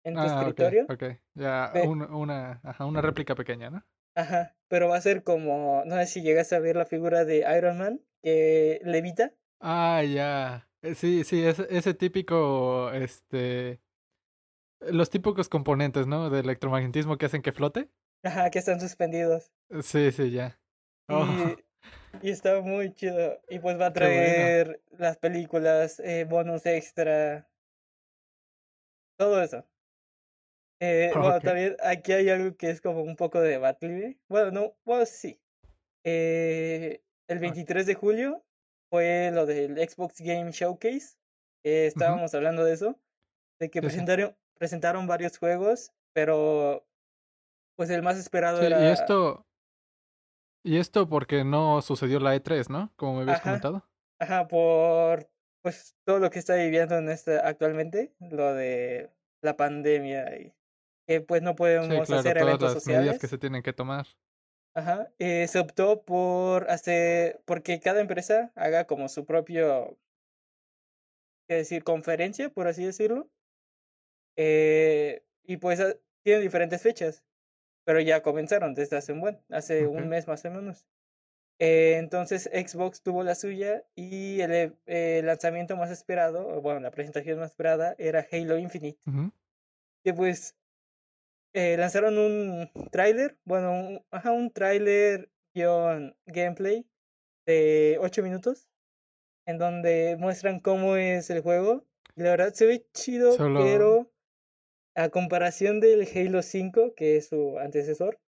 [0.04, 0.86] En tu Ah, escritorio.
[0.88, 1.02] ok.
[1.34, 3.84] Ya, Pe- un- una, ajá, una réplica pequeña, ¿no?
[4.16, 7.46] Ajá, pero va a ser como, no sé si llegas a ver la figura de
[7.56, 9.32] Iron Man que levita.
[9.60, 10.68] Ah, ya.
[10.82, 13.80] Eh, Sí, sí, ese, ese típico, este,
[14.80, 16.30] los típicos componentes, ¿no?
[16.30, 17.90] De electromagnetismo que hacen que flote.
[18.22, 19.50] Ajá, que están suspendidos.
[19.82, 20.58] Sí, sí, ya.
[21.08, 21.26] Oh,
[22.22, 23.40] Y, y está muy chido.
[23.48, 24.54] Y pues va a bueno.
[24.54, 27.48] traer las películas, eh, bonus extra.
[29.18, 29.66] Todo eso.
[30.80, 34.18] Eh, bueno, también aquí hay algo que es como un poco debatible.
[34.28, 35.40] Bueno, no, bueno, sí.
[36.04, 38.44] Eh, el 23 de julio
[38.90, 41.16] fue lo del Xbox Game Showcase.
[41.64, 43.00] eh, estábamos hablando de eso.
[43.60, 44.06] de que Sí, sí.
[44.06, 46.86] presentaron, presentaron varios juegos, pero
[47.76, 48.92] pues el más esperado Sí, y era...
[48.92, 49.46] esto,
[50.64, 52.92] y esto porque no sucedió la E3, ¿no?
[52.96, 53.88] Como me habías Ajá, comentado.
[54.20, 55.30] ajá, por
[55.62, 59.12] pues todo lo que está viviendo en este actualmente, lo de
[59.42, 60.55] la pandemia y
[61.26, 63.28] pues no Sí, podemos claro, hacer todas eventos las medidas que sociales.
[63.28, 64.06] se tienen que tomar.
[64.74, 69.98] Ajá, eh, se optó por hacer, porque cada empresa haga como su propio,
[71.48, 73.28] qué decir, conferencia, por así decirlo.
[74.36, 77.24] Eh, y pues ah, tienen diferentes fechas,
[77.84, 80.10] pero ya comenzaron desde hace un buen, hace un Ok.
[80.10, 80.86] mes más o menos.
[81.60, 86.90] Eh, entonces Xbox tuvo la suya y el e- eh, lanzamiento más esperado, bueno, la
[86.92, 89.30] presentación más esperada era Halo Infinite, Ujú.
[90.04, 90.56] que pues
[91.56, 96.86] eh, lanzaron un tráiler, bueno, un, ajá, un tráiler guion gameplay
[97.46, 98.68] de 8 minutos,
[99.46, 101.86] en donde muestran cómo es el juego.
[102.14, 104.12] La verdad se ve chido, Solo, pero
[104.94, 108.20] a comparación del Halo 5, que es su antecesor,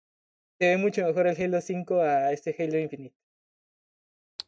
[0.59, 3.15] se ve mucho mejor el Halo 5 a este Halo Infinite.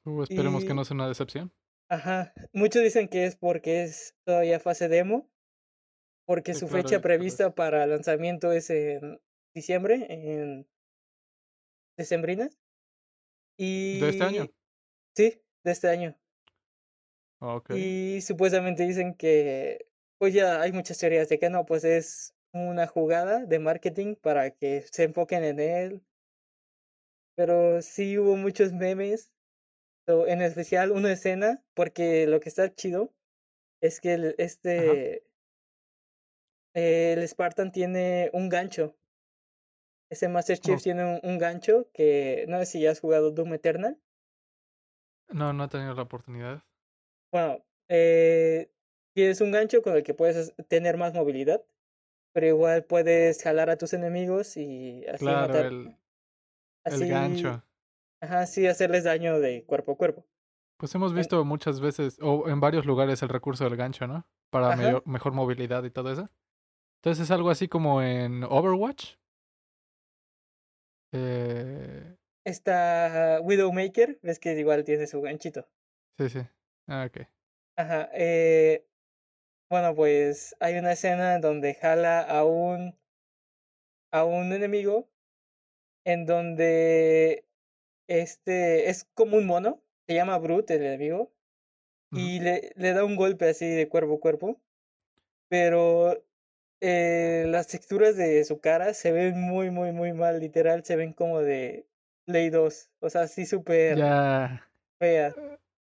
[0.06, 1.52] uh, esperemos que no sea una decepción.
[1.90, 5.30] ajá, muchos dicen que es porque es todavía fase demo,
[6.30, 9.20] porque su claro, fecha y prevista para lanzamiento es en
[9.52, 10.64] diciembre, en
[11.98, 12.56] decembrinas.
[13.58, 14.44] ¿De este año?
[14.44, 14.50] Y
[15.16, 16.16] sí, de este año.
[17.40, 17.70] Ok.
[17.70, 19.88] Y supuestamente dicen que,
[20.18, 24.52] pues ya hay muchas teorías de que no, pues es una jugada de marketing para
[24.52, 26.02] que se enfoquen en él.
[27.34, 29.32] Pero sí hubo muchos memes,
[30.06, 33.12] en especial una escena, porque lo que está chido
[33.80, 35.29] es que Ajá.
[36.74, 38.96] Eh, el Spartan tiene un gancho.
[40.08, 43.32] Ese Master Chief Oh, tiene un, un gancho que no sé si ya has jugado
[43.32, 43.98] Doom Eternal.
[45.28, 46.62] no, no he tenido la oportunidad.
[47.32, 48.70] Bueno, eh,
[49.14, 51.64] tienes un gancho con el que puedes tener más movilidad,
[52.32, 55.96] pero igual puedes jalar a tus enemigos y así Claro, matar, el,
[56.88, 57.64] el así, gancho.
[58.20, 60.26] ajá, así hacerles daño de cuerpo a cuerpo.
[60.78, 64.26] Pues hemos En- visto muchas veces, o en varios lugares, el recurso del gancho, ¿no?
[64.50, 64.72] Para
[65.04, 66.30] mejor movilidad y todo eso.
[67.00, 69.14] Entonces es algo así como en Overwatch.
[71.12, 75.66] Eh, está Widowmaker, ves que igual tiene su ganchito.
[76.18, 76.40] sí, sí.
[76.86, 77.26] Ah, ok.
[77.76, 78.86] Ajá, eh,
[79.70, 82.96] bueno, pues hay una escena en donde jala a un,
[84.12, 85.08] a un enemigo,
[86.04, 87.46] en donde
[88.08, 91.32] este es como un mono, se llama Brute el enemigo,
[92.12, 94.60] y le, le da un golpe así de cuerpo a cuerpo,
[95.48, 96.24] pero
[96.80, 101.12] eh, las texturas de su cara se ven muy, muy, muy mal, literal, se ven
[101.12, 101.86] como de
[102.26, 104.60] Play 2, o sea, así súper Ya.
[104.98, 105.34] feas.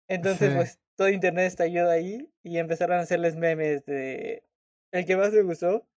[0.09, 0.53] Entonces, Sí.
[0.53, 4.43] pues todo internet estalló ahí y empezaron a hacerles memes de...
[4.91, 5.87] El que más me gustó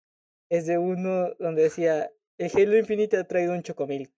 [0.50, 4.12] es de uno donde decía, el Halo Infinite ha traído un chocomilk.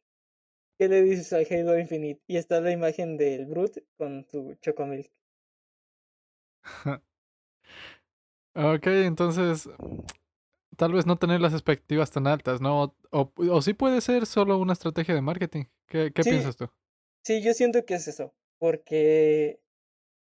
[0.78, 2.20] ¿Qué le dices al Halo Infinite?
[2.26, 5.11] Y está la imagen del Brute con su chocomilk.
[8.54, 9.68] Ok, entonces
[10.83, 12.97] tal vez no tener las expectativas tan altas, ¿no?
[13.11, 15.64] O, o sí puede ser solo una estrategia de marketing.
[15.87, 16.68] ¿Qué, qué Sí, piensas tú?
[17.25, 19.61] sí, yo siento que es eso, porque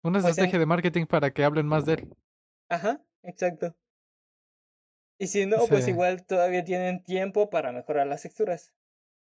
[0.03, 0.59] Una pues estrategia en...
[0.59, 2.15] de marketing para que hablen más de él.
[2.67, 3.73] Ajá, exacto.
[5.17, 8.75] Y si no, Sí, pues igual todavía tienen tiempo para mejorar las texturas.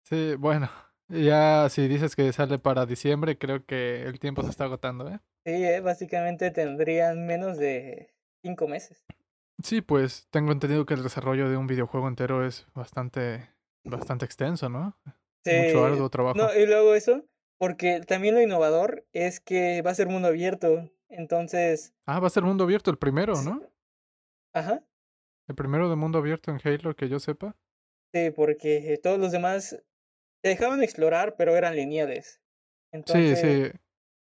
[0.04, 0.70] sí, bueno.
[1.10, 5.20] Ya si dices que sale para diciembre, creo que el tiempo se está agotando, ¿eh?
[5.46, 9.06] Sí, eh, básicamente tendrían menos de cinco meses.
[9.62, 13.50] Sí, pues tengo entendido que el desarrollo de un videojuego entero es bastante,
[13.84, 14.98] bastante extenso, ¿no?
[15.50, 16.54] Mucho Sí, arduo no, trabajo.
[16.56, 17.26] y luego eso,
[17.58, 20.90] porque también lo innovador es que va a ser mundo abierto.
[21.10, 23.62] Entonces, Ah, va a ser mundo abierto el primero, sí, ¿no?
[24.54, 24.84] ajá,
[25.48, 27.56] El primero de mundo abierto en Halo que yo sepa.
[28.14, 29.82] sí, porque todos los demás
[30.42, 32.42] te dejaban explorar, pero eran lineales.
[33.06, 33.72] Sí, Entonces, sí.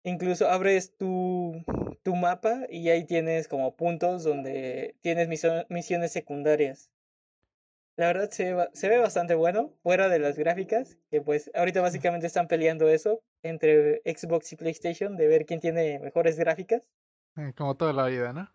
[0.05, 1.65] incluso abres tu,
[2.09, 5.29] tu mapa y ahí tienes como puntos donde tienes
[5.69, 6.91] misiones secundarias.
[7.97, 11.51] La verdad se, ve ba- se ve bastante bueno, fuera de las gráficas, que pues
[11.55, 16.89] ahorita básicamente están peleando eso entre Xbox y PlayStation, de ver quién tiene mejores gráficas.
[17.37, 18.49] eh, Como toda la vida, ¿no?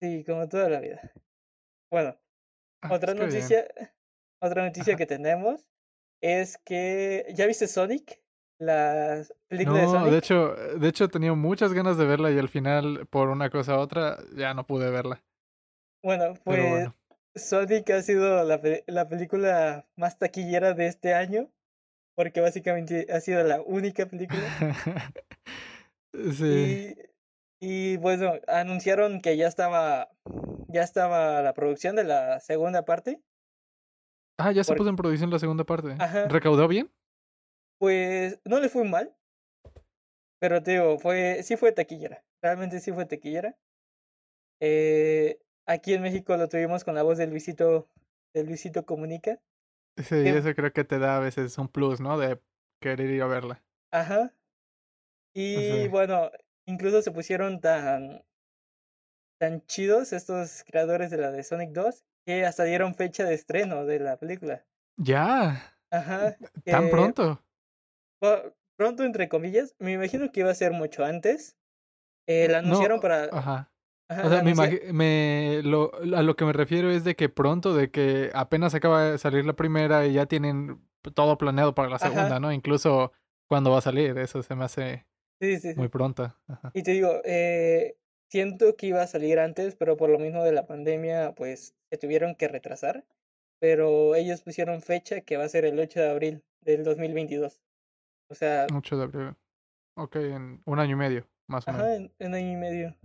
[0.00, 1.12] Sí, como toda la vida.
[1.90, 2.18] Bueno,
[2.82, 3.42] Ah, otra pues bien.
[3.42, 3.68] noticia,
[4.40, 5.68] otra noticia que tenemos
[6.22, 8.22] es que, ¿ya viste Sonic?
[8.58, 10.14] La película de No, de Sonic.
[10.14, 13.80] hecho, de hecho tenía muchas ganas de verla y al final, por una cosa u
[13.80, 15.22] otra, ya no pude verla.
[16.02, 16.94] Bueno, pues bueno.
[17.36, 21.50] Sonic ha sido la, la película más taquillera de este año,
[22.16, 24.40] porque básicamente ha sido la única película.
[26.32, 26.96] Sí.
[27.60, 30.08] Y, y bueno, anunciaron que ya estaba
[30.68, 33.20] ya estaba la producción de la segunda parte.
[34.38, 35.96] Ah, ya se puso en producción la segunda parte.
[35.98, 36.26] Ajá.
[36.28, 36.90] ¿Recaudó bien?
[37.78, 39.14] Pues no le fue mal.
[40.40, 42.24] Pero te digo, fue, sí fue taquillera.
[42.42, 43.56] Realmente sí fue taquillera.
[44.60, 47.88] Eh, aquí en México lo tuvimos con la voz de Luisito,
[48.34, 49.40] de Luisito Comunica.
[49.96, 52.18] Sí, eso creo que te da a veces un plus, ¿no?
[52.18, 52.40] De
[52.80, 53.64] querer ir a verla.
[53.90, 54.32] Ajá.
[55.34, 55.88] Y Sí.
[55.88, 56.30] bueno,
[56.66, 58.22] incluso se pusieron tan,
[59.40, 63.84] tan chidos estos creadores de la de Sonic 2 que hasta dieron fecha de estreno
[63.86, 64.64] de la película.
[64.98, 66.36] Ya, Ajá.
[66.64, 67.40] tan pronto.
[68.76, 71.56] Pronto, entre comillas, me imagino que iba a ser mucho antes.
[72.26, 73.24] Eh, la No, anunciaron para...
[73.24, 73.70] Ajá.
[74.08, 77.74] ajá, O sea, la me, lo, a lo que me refiero es de que pronto,
[77.74, 80.80] de que apenas acaba de salir la primera y ya tienen
[81.14, 82.10] todo planeado para la Ajá.
[82.10, 82.52] segunda, ¿no?
[82.52, 83.12] Incluso
[83.48, 85.06] cuando va a salir, eso se me hace
[85.40, 85.78] Sí, sí, sí.
[85.78, 86.34] muy pronto.
[86.48, 86.70] Ajá.
[86.74, 87.96] Y te digo, eh,
[88.30, 91.98] siento que iba a salir antes, pero por lo mismo de la pandemia, pues se
[91.98, 93.04] tuvieron que retrasar.
[93.60, 97.60] Pero ellos pusieron fecha que va a ser el 8 de abril del 2022.
[98.30, 99.36] O sea, 8 de abril.
[99.96, 101.86] Ok, en un año y medio, más o menos.
[101.86, 102.96] ajá, en, en año y medio.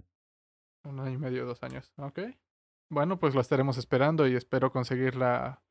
[0.86, 1.91] Un año y medio, dos años.
[1.97, 2.19] Ok.
[2.89, 5.63] Bueno, pues la estaremos esperando y espero conseguir la,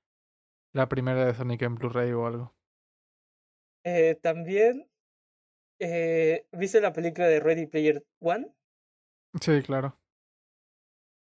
[0.73, 2.55] la primera de Sonic en Blu-ray o algo.
[3.85, 4.89] Eh, también,
[5.81, 8.53] eh, ¿viste la película de Ready Player One?
[9.41, 9.99] Sí, claro.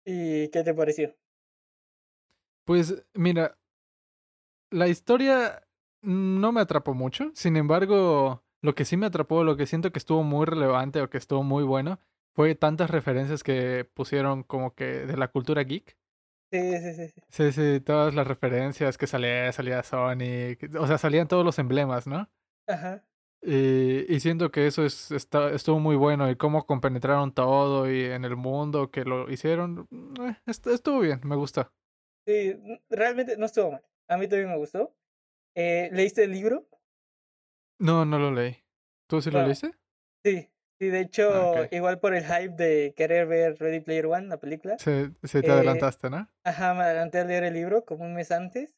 [0.06, 1.16] ¿Y qué te pareció?
[2.66, 3.58] Pues mira,
[4.72, 5.68] la historia
[6.02, 7.32] no me atrapó mucho.
[7.36, 11.10] Sin embargo, lo que sí me atrapó, lo que siento que estuvo muy relevante o
[11.10, 12.00] que estuvo muy bueno,
[12.34, 15.98] fue tantas referencias que pusieron como que de la cultura geek.
[16.52, 17.22] Sí, sí, sí, sí.
[17.30, 22.06] Sí, sí, todas las referencias que salía, salía Sonic, o sea, salían todos los emblemas,
[22.08, 22.30] ¿no?
[22.68, 23.04] Ajá.
[23.44, 28.04] Y, y siento que eso es, está, estuvo muy bueno y cómo compenetraron todo y
[28.06, 31.72] en el mundo que lo hicieron, mm, eh, est- estuvo bien, me gustó.
[32.26, 32.56] Sí,
[32.90, 33.84] realmente no estuvo mal.
[34.08, 34.94] A mí también me gustó.
[35.56, 36.68] Eh, ¿leíste el libro?
[37.80, 38.64] No, no lo leí.
[39.08, 39.72] ¿Tú sí lo leíste?
[40.24, 44.28] Sí, sí, de Ah, hecho, igual por el hype de querer ver Ready Player One,
[44.28, 44.92] la película, Sí,
[45.24, 46.30] sí te eh, adelantaste, ¿no?
[46.46, 48.76] ajá, me adelanté a leer el libro como un mes antes.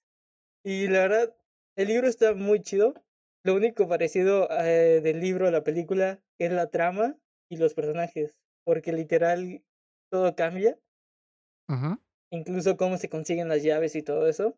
[0.63, 1.35] Y la verdad,
[1.77, 2.95] el libro está muy chido.
[3.43, 7.17] Lo único parecido eh, del libro a la película es la trama
[7.49, 9.63] y los personajes, porque literal
[10.11, 10.79] todo cambia,
[11.69, 11.97] Ujú.
[12.31, 14.57] incluso cómo se consiguen las llaves y todo eso.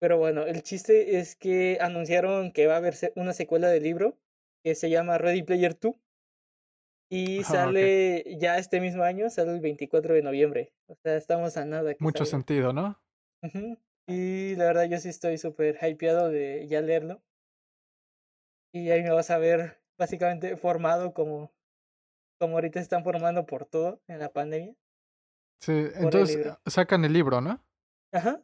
[0.00, 4.18] Pero bueno, el chiste es que anunciaron que va a haber una secuela del libro
[4.64, 5.94] que se llama Ready Player 2
[7.10, 10.72] y Ah, sale ya este mismo año, sale el 24 de noviembre.
[10.88, 12.30] O sea, estamos a nada que Mucho salga.
[12.30, 13.00] sentido, ¿no?
[14.08, 17.22] Y la verdad yo sí estoy súper hypeado de ya leerlo.
[18.74, 21.52] Y ahí me vas a ver básicamente formado como,
[22.38, 24.74] como ahorita están formando por todo en la pandemia.
[25.60, 26.60] Sí, el entonces libro.
[26.66, 27.64] sacan el libro, ¿no?
[28.12, 28.42] Ajá.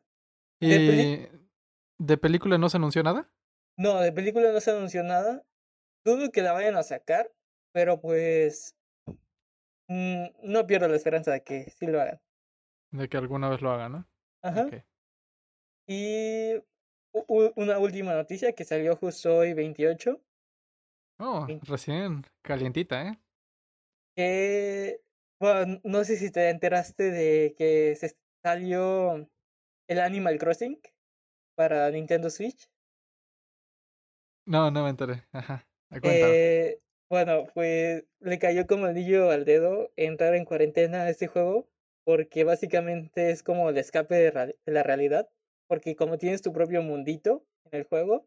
[0.60, 1.26] Y
[1.98, 3.30] de película no se anunció nada.
[3.76, 5.44] No, de película no se anunció nada.
[6.04, 7.30] Dudo que la vayan a sacar,
[7.72, 8.76] pero pues
[9.88, 12.20] mm, no pierdo la esperanza de que sí lo hagan.
[12.90, 14.08] De que alguna vez lo hagan, ¿no?
[14.42, 14.68] Ajá.
[15.86, 16.54] Y
[17.26, 20.20] una última noticia que salió justo hoy 28,
[21.18, 23.20] Oh, recién calientita, ¿eh?
[24.16, 25.00] que
[25.40, 29.28] bueno, no sé si te enteraste de que se salió
[29.88, 30.80] el Animal Crossing
[31.54, 32.68] para Nintendo Switch.
[34.44, 35.24] No, no me enteré.
[35.32, 35.66] Ajá.
[36.02, 41.26] Eh, bueno, pues le cayó como el anillo al dedo entrar en cuarentena a este
[41.26, 41.68] juego,
[42.04, 45.28] porque básicamente es como el escape de, la realidad,
[45.68, 48.26] porque como tienes tu propio mundito en el juego,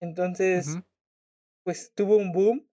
[0.00, 0.78] entonces
[1.64, 2.68] pues tuvo un boom.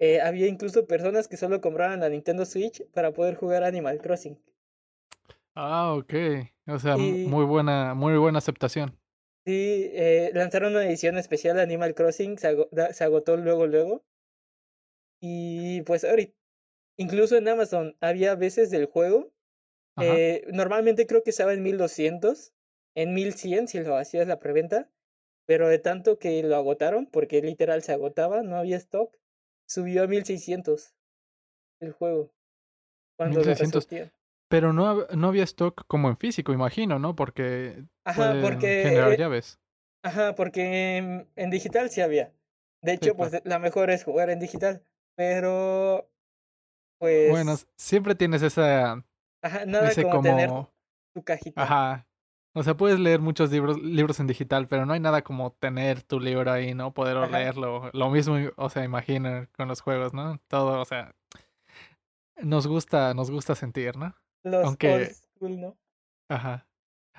[0.00, 4.38] Eh, había incluso personas que solo compraban la Nintendo Switch para poder jugar Animal Crossing.
[5.60, 6.14] Ah, ok.
[6.68, 8.96] O sea, Y muy buena, muy buena aceptación.
[9.44, 12.46] sí, eh, lanzaron una edición especial de Animal Crossing, se,
[13.04, 14.04] agotó luego, luego.
[15.20, 16.32] Y pues ahorita,
[16.96, 19.32] incluso en Amazon había veces del juego.
[20.00, 22.52] Eh, normalmente creo que estaba en 1200,
[22.94, 24.88] en 1100 si lo hacías la preventa.
[25.44, 29.16] Pero de tanto que lo agotaron, porque literal se agotaba, no había stock,
[29.66, 30.94] subió a 1600
[31.80, 32.30] el juego.
[33.16, 33.84] Cuando lo 1600.
[33.84, 34.17] resortían.
[34.48, 37.14] Pero no, no había stock como en físico, imagino, ¿no?
[37.14, 39.58] Porque Ajá, porque generar llaves.
[40.02, 42.32] Ajá, porque en, en digital sí había.
[42.82, 43.30] De Sí, hecho, claro.
[43.30, 44.82] pues la mejor es jugar en digital.
[45.16, 46.08] Pero,
[46.98, 49.04] pues, Bueno, siempre tienes esa,
[49.42, 50.50] ajá, nada ese como tener
[51.14, 51.62] tu cajita.
[51.62, 52.04] ajá.
[52.54, 56.02] O sea, puedes leer muchos libros, libros en digital, pero no hay nada como tener
[56.02, 56.92] tu libro ahí, ¿no?
[56.92, 57.28] Poder Ajá.
[57.38, 57.90] leerlo.
[57.92, 60.38] Lo mismo, o sea, imagina con los juegos, ¿no?
[60.48, 61.14] Todo, o sea,
[62.42, 64.14] nos gusta, nos gusta sentir, ¿no?
[64.50, 65.78] Los Aunque, old, ¿no?
[66.30, 66.66] Ajá.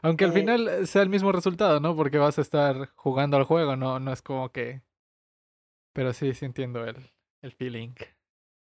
[0.01, 1.95] Aunque al Eh, final sea el mismo resultado, ¿no?
[1.95, 4.81] Porque vas a estar jugando al juego, no, no es como que.
[5.93, 7.11] Pero sí, sí entiendo el,
[7.43, 7.93] el feeling.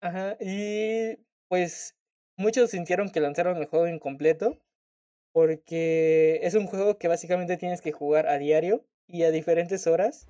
[0.01, 1.17] Ajá, y
[1.49, 1.97] pues
[2.37, 4.59] muchos sintieron que lanzaron el juego incompleto
[5.33, 10.29] porque es un juego que básicamente tienes que jugar a diario y a diferentes horas.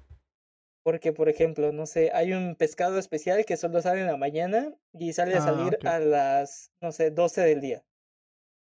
[0.84, 4.74] Porque, por ejemplo, no sé, hay un pescado especial que solo sale en la mañana
[4.92, 7.84] y sale a Ah, salir a las, no sé, 12 del día.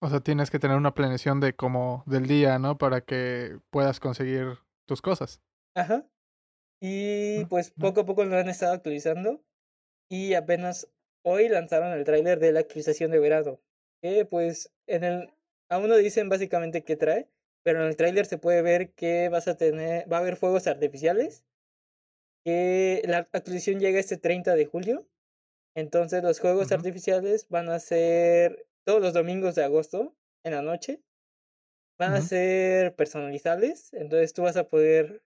[0.00, 2.76] O sea, tienes que tener una planeación de como del día, ¿no?
[2.76, 5.40] Para que puedas conseguir tus cosas.
[5.74, 6.06] Ajá.
[6.80, 9.42] Y pues poco a poco lo han estado actualizando
[10.10, 10.88] y apenas
[11.24, 13.60] hoy lanzaron el tráiler de la actualización de verano.
[14.02, 15.32] Que pues en el
[15.70, 17.28] aún no dicen básicamente qué trae,
[17.62, 20.66] pero en el tráiler se puede ver que vas a tener va a haber fuegos
[20.66, 21.44] artificiales,
[22.44, 25.06] que la actualización llega este 30 de julio.
[25.74, 31.02] Entonces los juegos artificiales van a ser todos los domingos de agosto en la noche.
[31.98, 35.22] Van a ser personalizables, entonces tú vas a poder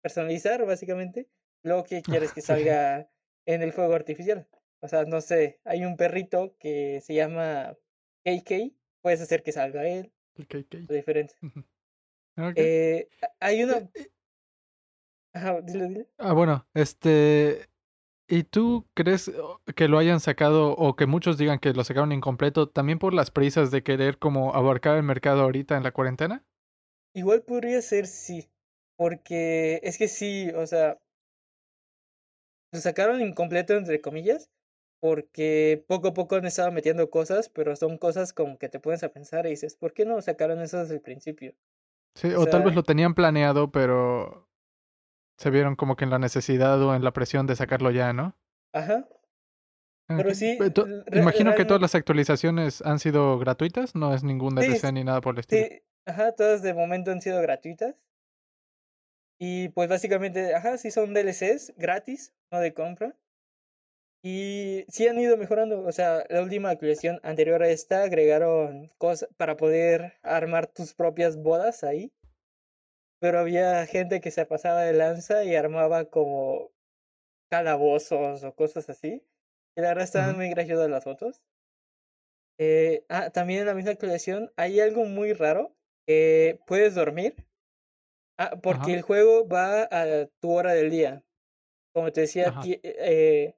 [0.00, 1.28] personalizar básicamente
[1.62, 3.10] lo que quieres que salga
[3.44, 4.48] en el fuego artificial.
[4.80, 7.76] O sea, no sé, hay un perrito que se llama
[8.24, 10.86] KK, puedes hacer que salga él, El KK.
[10.88, 11.34] diferente.
[11.42, 11.60] Ujú.
[12.38, 12.54] Ok.
[12.56, 13.08] Eh,
[13.40, 13.78] hay una...
[13.78, 14.10] Eh, eh,
[15.32, 16.08] Ajá, dile, dile.
[16.18, 17.68] Ah, bueno, este.
[18.28, 19.30] ¿Y tú crees
[19.76, 23.30] que lo hayan sacado o que muchos digan que lo sacaron incompleto también por las
[23.30, 26.44] prisas de querer como abarcar el mercado ahorita en la cuarentena?
[27.14, 28.48] Igual podría ser sí,
[28.96, 30.98] porque es que sí, o sea,
[32.72, 34.50] lo sacaron incompleto entre comillas,
[35.00, 39.02] porque poco a poco han estado metiendo cosas, pero son cosas como que te pones
[39.02, 41.54] a pensar y dices, ¿por qué no sacaron eso desde el principio?
[42.14, 44.45] Sí, O o tal vez lo tenían planeado, pero
[45.38, 48.36] se vieron como que en la necesidad o en la presión de sacarlo ya, ¿no?
[48.72, 49.08] ajá,
[50.08, 50.16] Ok.
[50.16, 50.58] pero sí,
[51.12, 55.20] imagino que todas las actualizaciones han sido gratuitas, no es ningún sí, DLC ni nada
[55.20, 55.68] por el estilo.
[55.68, 57.94] sí, ajá, todas de momento han sido gratuitas.
[59.38, 63.16] Y pues básicamente, ajá, sí son DLCs gratis, no de compra.
[64.22, 65.80] Y sí han ido mejorando.
[65.82, 71.36] O sea, la última actualización anterior a esta agregaron cosas para poder armar tus propias
[71.36, 72.12] bodas ahí.
[73.18, 76.70] Pero había gente que se pasaba de lanza y armaba como
[77.50, 79.24] calabozos o cosas así.
[79.76, 81.42] Y la verdad estaban muy graciosas las fotos.
[82.58, 85.76] Eh, ah, también en la misma actualización hay algo muy raro.
[86.66, 87.34] puedes dormir.
[88.38, 91.22] Ah, porque Ajá, el juego va a tu hora del día.
[91.92, 93.54] Como te decía, eh,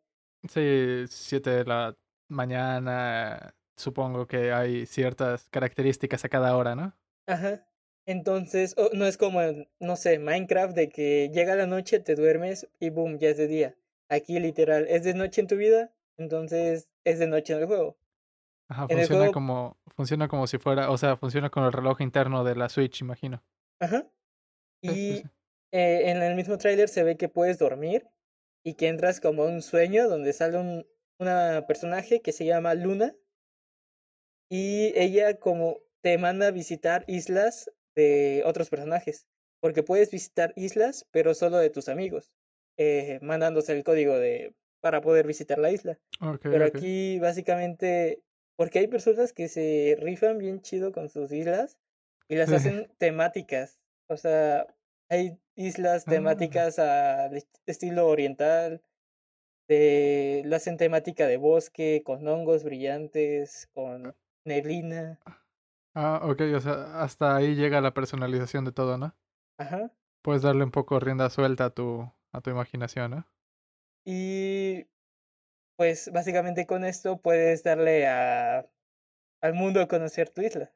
[0.48, 1.96] Sí, 7 de la
[2.28, 6.94] mañana, supongo que hay ciertas características a cada hora, ¿no?
[7.26, 7.67] ajá.
[8.08, 12.68] Entonces, no es como en, no sé, Minecraft de que llega la noche, te duermes
[12.80, 13.78] y boom, ya es de día.
[14.08, 17.98] Aquí literal, es de noche en tu vida, entonces es de noche en el juego.
[18.68, 22.00] Ajá, En funciona juego, como, funciona como si fuera, o sea, funciona con el reloj
[22.00, 23.42] interno de la Switch, imagino.
[23.80, 24.08] ajá.
[24.86, 25.28] Sí, sí, Y sí.
[25.72, 28.08] eh, en el mismo tráiler se ve que puedes dormir
[28.64, 30.86] y que entras como a un sueño donde sale un
[31.20, 33.16] una personaje que se llama Luna
[34.50, 39.26] y ella como te manda a visitar islas de otros personajes,
[39.60, 42.30] porque puedes visitar islas, pero solo de tus amigos,
[42.78, 45.98] eh, mandándose el código de para poder visitar la isla.
[46.42, 48.22] Pero aquí básicamente,
[48.56, 51.78] porque hay personas que se rifan bien chido con sus islas
[52.28, 53.80] y las hacen temáticas.
[54.08, 54.66] O sea,
[55.08, 58.80] hay islas Ah, temáticas a, de estilo oriental,
[59.68, 65.18] de, la hacen temática de bosque, con hongos brillantes, con neblina.
[65.98, 69.14] Ah, ok, o sea, hasta ahí llega la personalización de todo, ¿no?
[69.58, 69.90] Ajá.
[70.22, 73.28] Puedes darle un poco rienda suelta a tu, a tu imaginación, ¿no?
[74.04, 74.86] Y
[75.76, 78.68] pues básicamente con esto puedes darle a,
[79.42, 80.72] al mundo a conocer tu isla.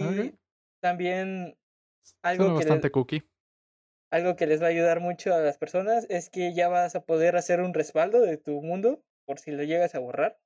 [0.00, 0.18] Ok.
[0.20, 0.38] Y
[0.80, 1.58] también
[2.36, 3.22] Suena algo que, bastante cookie.
[4.12, 7.04] algo que les va a ayudar mucho a las personas es que ya vas a
[7.04, 10.38] poder hacer un respaldo de tu mundo por si lo llegas a borrar.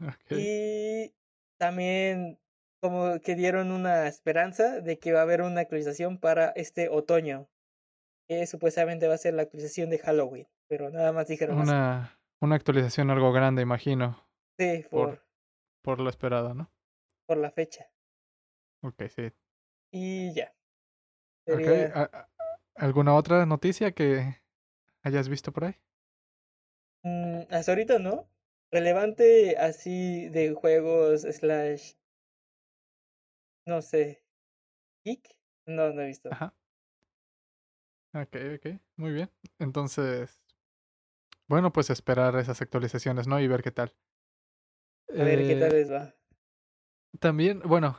[0.00, 0.32] Ok.
[0.32, 1.12] Y
[1.60, 2.38] también
[2.80, 7.46] como que dieron una esperanza de que va a haber una actualización para este otoño,
[8.26, 11.70] que supuestamente va a ser la actualización de Halloween, pero nada más dijeron así.
[11.70, 14.26] Una, una actualización algo grande, imagino,
[14.58, 15.22] Sí, por, por,
[15.82, 16.70] por lo esperado, ¿no?
[17.26, 17.90] por la fecha.
[18.82, 19.30] Ok, sí.
[19.92, 20.54] Y ya.
[21.46, 21.92] Ok, Sería...
[21.94, 22.28] ¿a- a-
[22.76, 24.40] ¿alguna otra noticia que
[25.02, 25.74] hayas visto por ahí?
[27.04, 28.26] Mm, hasta ahorita no.
[28.72, 31.92] Relevante así de juegos slash,
[33.66, 34.22] no sé,
[35.04, 35.36] geek.
[35.66, 36.30] No, no he visto.
[36.30, 36.54] Ajá.
[38.14, 39.30] Ok, ok, muy bien.
[39.58, 40.40] Entonces,
[41.48, 43.38] bueno, pues esperar esas actualizaciones, ¿no?
[43.40, 43.94] Y ver qué tal.
[45.14, 46.02] A ver qué tal Eh, les va.
[47.18, 47.98] también, bueno,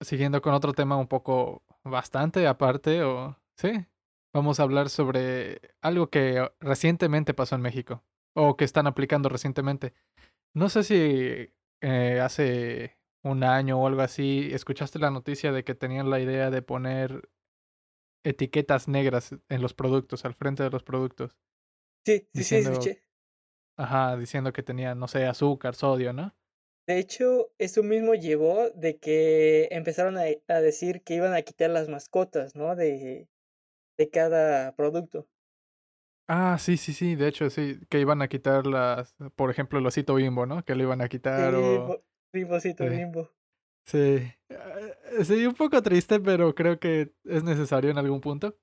[0.00, 3.86] siguiendo con otro tema un poco bastante aparte, o sí,
[4.34, 8.04] vamos a hablar sobre algo que recientemente pasó en México,
[8.34, 9.94] o que están aplicando recientemente.
[10.54, 15.74] No sé si eh, hace un año o algo así, escuchaste la noticia de que
[15.74, 17.28] tenían la idea de poner
[18.24, 21.36] etiquetas negras en los productos, al frente de los productos.
[22.04, 23.02] Sí, sí, sí, escuché.
[23.76, 26.34] Ajá, diciendo que tenía, no sé, azúcar, sodio, ¿no?
[26.86, 31.70] De hecho, eso mismo llevó de que empezaron a, a decir que iban a quitar
[31.70, 32.74] las mascotas, ¿no?
[32.74, 33.28] De,
[33.96, 35.28] de cada producto.
[36.32, 39.86] Ah, sí, sí, sí, de hecho, sí, que iban a quitar las, por ejemplo, el
[39.86, 40.64] osito bimbo, ¿no?
[40.64, 41.86] Que lo iban a quitar Sí, o...
[41.88, 43.30] bo- bimbocito, Sí, bimbo.
[43.84, 43.98] sí,
[44.48, 48.56] eh, sí, un poco triste, pero creo que es necesario en algún punto.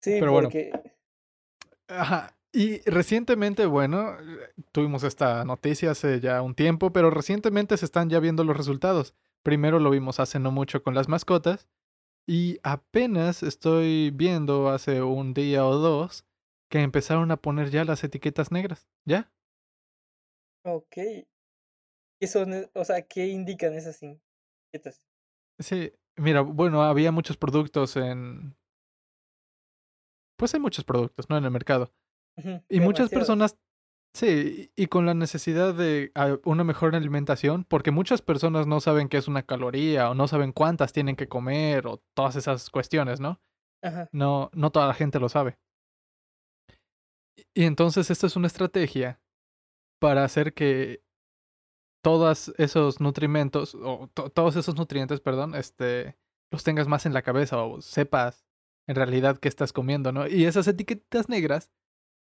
[0.00, 0.48] Sí, Pero bueno,
[1.88, 2.36] ajá.
[2.52, 4.16] Y recientemente, bueno,
[4.72, 9.14] tuvimos esta noticia hace ya un tiempo, pero recientemente se están ya viendo los resultados.
[9.42, 11.68] Primero lo vimos hace no mucho con las mascotas
[12.26, 16.24] y apenas estoy viendo hace un día o dos
[16.70, 18.88] que empezaron a poner ya las etiquetas negras.
[19.04, 19.32] ¿Ya?
[20.64, 20.96] Ok.
[22.20, 25.02] ¿Qué son, e- o sea, qué indican esas etiquetas?
[25.58, 28.56] Sí, mira, bueno, había muchos productos en...
[30.36, 31.36] Pues hay muchos productos, ¿no?
[31.36, 31.92] En el mercado.
[32.68, 33.56] Y muchas personas,
[34.16, 39.08] sí, y con la necesidad de ah, una mejor alimentación, porque muchas personas no saben
[39.08, 43.20] qué es una caloría o no saben cuántas tienen que comer o todas esas cuestiones,
[43.20, 43.40] ¿no?
[43.82, 44.08] Ajá.
[44.12, 45.58] No, no toda la gente lo sabe.
[47.54, 49.20] Y entonces esta es una estrategia
[50.00, 51.02] para hacer que
[52.02, 56.16] todos esos nutrimentos, o to- todos esos nutrientes, perdón, este,
[56.52, 58.44] los tengas más en la cabeza o sepas
[58.86, 60.26] en realidad qué estás comiendo, ¿no?
[60.28, 61.70] Y esas etiquetas negras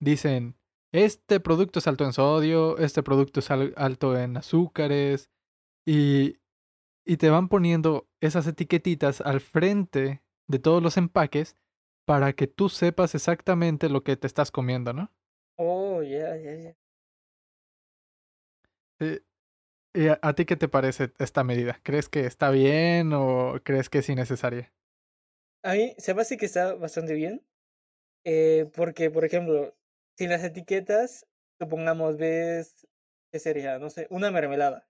[0.02, 0.58] dicen,
[0.93, 5.32] este producto es alto en sodio, este producto es al- alto en azúcares,
[5.88, 6.39] y,
[7.06, 11.56] y te van poniendo esas etiquetitas al frente de todos los empaques
[12.06, 15.12] para que tú sepas exactamente lo que te estás comiendo, ¿no?
[15.58, 16.76] Oh, ya, ya, ya.
[18.99, 19.22] Eh,
[19.93, 21.80] ¿Y a, a ti qué te parece esta medida?
[21.84, 24.72] ¿Crees que está bien o crees que es innecesaria?
[25.64, 27.43] A mí se me hace que está bastante bien,
[28.26, 29.76] eh, porque, por ejemplo,
[30.18, 31.28] si las etiquetas,
[31.60, 32.88] supongamos, ves,
[33.32, 33.80] ¿qué sería?
[33.80, 34.88] No sé, una mermelada.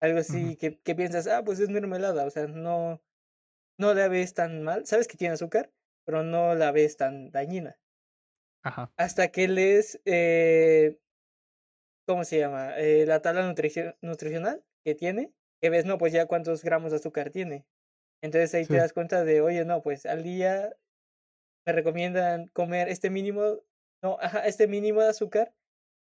[0.00, 3.00] Algo así que, que piensas, ah, pues es mermelada, o sea, no,
[3.78, 4.86] no la ves tan mal.
[4.86, 5.72] Sabes que tiene azúcar,
[6.06, 7.78] pero no la ves tan dañina.
[8.62, 8.90] Ajá.
[8.96, 10.98] Hasta que lees, eh,
[12.06, 12.78] ¿cómo se llama?
[12.78, 16.96] Eh, la tabla nutricio- nutricional que tiene, que ves, no, pues ya cuántos gramos de
[16.98, 17.66] azúcar tiene.
[18.22, 20.74] Entonces ahí te das cuenta de, oye, no, pues al día
[21.66, 23.60] me recomiendan comer este mínimo,
[24.02, 25.52] no, ajá, este mínimo de azúcar,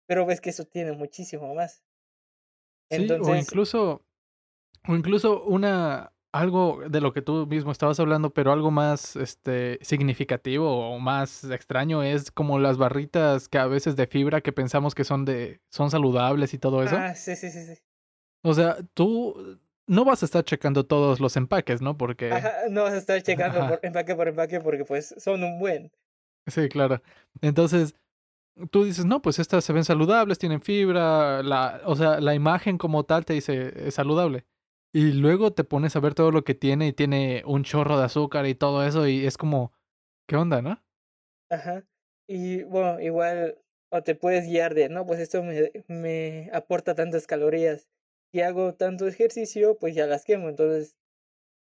[0.06, 1.84] pero ves que eso tiene muchísimo más.
[2.90, 4.04] Sí, o Entonces, incluso,
[4.86, 9.78] o incluso una, algo de lo que tú mismo estabas hablando, pero algo más, este,
[9.82, 14.94] significativo o más extraño es como las barritas que a veces de fibra que pensamos
[14.94, 16.96] que son de, son saludables y todo eso.
[16.96, 17.82] ah, sí, sí, sí, sí.
[18.42, 21.96] O sea, tú no vas a estar checando todos los empaques, ¿no?
[21.96, 25.58] Porque, Ajá, no vas a estar checando por empaque por empaque porque pues son un
[25.58, 25.92] buen.
[26.46, 27.02] sí, claro.
[27.42, 27.94] Entonces,
[28.70, 32.78] tú dices, no, pues estas se ven saludables, tienen fibra, la, o sea, la imagen
[32.78, 34.46] como tal te dice es saludable.
[34.94, 38.04] Y luego te pones a ver todo lo que tiene y tiene un chorro de
[38.04, 39.72] azúcar y todo eso y es como,
[40.28, 40.82] ¿qué onda, no?
[41.50, 41.84] Ajá.
[42.28, 43.58] Y bueno, igual,
[43.90, 47.88] o te puedes guiar de, no, pues esto me, me aporta tantas calorías.
[48.32, 50.48] Si hago tanto ejercicio, pues ya las quemo.
[50.48, 50.96] Entonces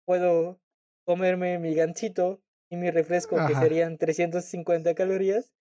[0.07, 0.61] puedo
[1.07, 5.53] comerme mi gansito y mi refresco, que Ajá, serían 350 calorías,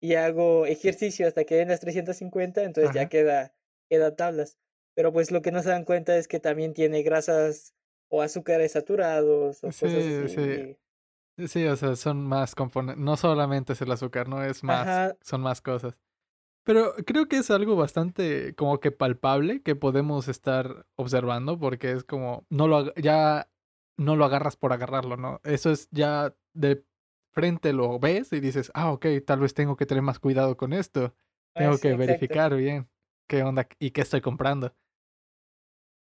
[0.00, 3.54] y hago ejercicio hasta que den las 350, entonces ya queda,
[3.90, 4.58] queda tablas.
[4.98, 7.72] Pero pues lo que no se dan cuenta es que también tiene grasas
[8.08, 10.34] o azúcares saturados o cosas Sí, así.
[10.34, 11.42] sí.
[11.42, 14.82] y- Sí, o sea, son más componentes, no solamente es el azúcar, no es más,
[14.88, 15.96] Ajá, son más cosas.
[16.64, 22.02] Pero creo que es algo bastante como que palpable que podemos estar observando porque es
[22.02, 23.48] como, no lo, ya
[23.96, 25.40] no lo agarras por agarrarlo, ¿no?
[25.44, 26.84] Eso es ya de
[27.32, 30.72] frente lo ves y dices, ah, ok, tal vez tengo que tener más cuidado con
[30.72, 31.14] esto.
[31.54, 31.98] ah, Tengo sí, que exacto.
[32.00, 32.88] verificar bien
[33.28, 34.74] qué onda y qué estoy comprando.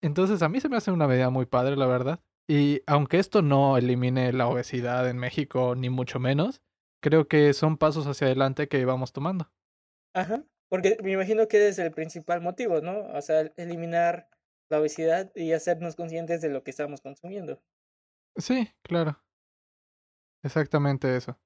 [0.01, 2.19] Entonces a mí se me hace una medida muy padre, la verdad.
[2.47, 6.61] Y aunque esto no elimine la obesidad en México, ni mucho menos,
[7.01, 9.51] creo que son pasos hacia adelante que vamos tomando.
[10.13, 12.99] Ajá, porque me imagino que ese es el principal motivo, ¿no?
[13.13, 14.29] O sea, el- eliminar
[14.69, 17.59] la obesidad y hacernos conscientes de lo que estamos consumiendo.
[18.37, 19.21] Sí, claro,
[20.43, 21.39] exactamente eso.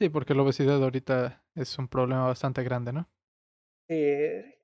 [0.00, 3.10] Sí, porque la obesidad ahorita es un problema bastante grande, ¿no?
[3.88, 3.96] Sí,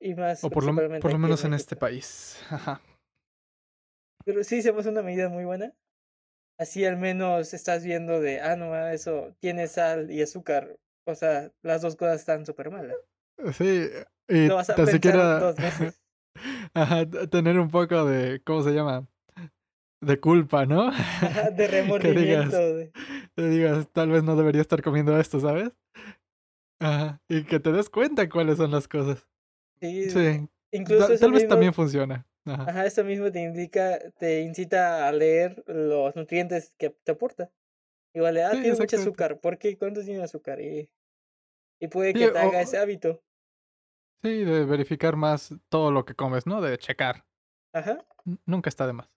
[0.00, 2.42] y más O por lo, principalmente por lo aquí en menos en este país.
[2.50, 2.80] Ajá.
[4.24, 5.72] Pero sí, se me hace una medida muy buena.
[6.58, 10.76] Así al menos estás viendo de, ah, no, eso tiene sal y azúcar.
[11.06, 12.96] O sea, las dos cosas están súper malas.
[13.54, 13.88] Sí,
[14.28, 16.00] y Lo vas a tan siquiera dos veces.
[16.74, 19.06] ajá, tener un poco de, ¿cómo se llama?
[20.02, 20.88] De culpa, ¿no?
[20.88, 21.66] Ajá, de
[22.00, 22.92] Que digas, remordimiento.
[23.36, 25.72] que digas, tal vez no debería estar comiendo esto, ¿sabes?
[26.80, 29.26] Ajá, y que te des cuenta cuáles son las cosas.
[29.80, 32.26] Sí, Sí, incluso ta- tal vez mismo, también funciona.
[32.44, 32.64] Ajá.
[32.64, 37.50] ajá, eso mismo te indica, te incita a leer los nutrientes que te aporta.
[38.14, 39.40] Igual, ah, Sí, tiene mucho azúcar.
[39.40, 39.78] ¿Por qué?
[39.78, 40.60] ¿Cuánto tiene azúcar?
[40.60, 40.90] Y,
[41.80, 43.22] y puede Sí, que te haga o, ese hábito.
[44.22, 46.60] sí, de verificar más todo lo que comes, ¿no?
[46.60, 47.26] De checar.
[47.72, 48.04] Ajá.
[48.46, 49.10] Nunca está de más.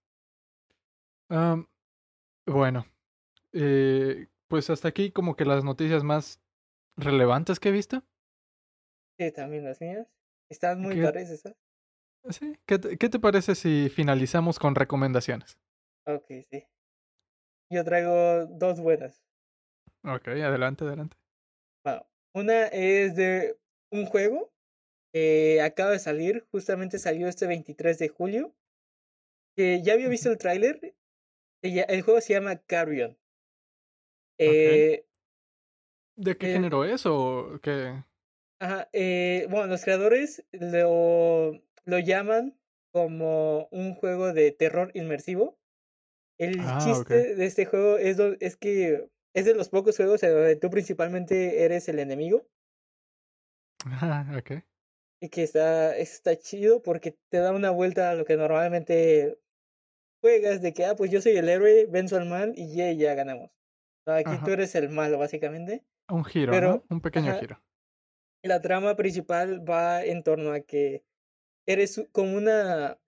[2.46, 2.86] Bueno,
[3.54, 6.42] eh, pues hasta aquí como que las noticias más
[6.98, 8.04] relevantes que he visto.
[9.18, 10.08] Sí, también las mías.
[10.50, 11.56] Están muy ¿Qué, padres esas.
[12.30, 15.58] Sí, ¿qué te, qué te parece si finalizamos con recomendaciones?
[16.06, 16.66] Ok, sí.
[17.72, 19.24] Yo traigo dos buenas.
[20.04, 21.18] Ok, adelante, adelante.
[21.86, 22.06] Wow.
[22.36, 23.58] Una es de
[23.92, 24.52] un juego
[25.14, 28.54] que acaba de salir, justamente salió este 23 de julio.
[29.56, 30.96] Que ya había visto el tráiler.
[31.62, 33.18] El juego se llama Carrion.
[34.40, 35.06] Eh,
[36.16, 38.04] ¿De qué eh, género es o qué?
[38.60, 42.58] ajá, eh, bueno, los creadores lo, lo llaman
[42.92, 45.58] como un juego de terror inmersivo.
[46.40, 50.32] El Ah, chiste de este juego es, es que es de los pocos juegos en
[50.34, 52.48] donde tú principalmente eres el enemigo.
[53.86, 54.64] Ah, ok.
[55.22, 59.40] Y que está, está chido porque te da una vuelta a lo que normalmente
[60.22, 63.16] juegas de que, ah, pues yo soy el héroe, venzo al mal y ya, ya
[63.16, 63.52] ganamos.
[64.08, 65.86] No, aquí tú eres el malo, básicamente.
[66.10, 66.82] Un giro, ¿no?
[66.82, 67.64] Pero, Un pequeño ajá, giro.
[68.44, 71.04] la trama principal va en torno a que
[71.68, 73.00] eres como una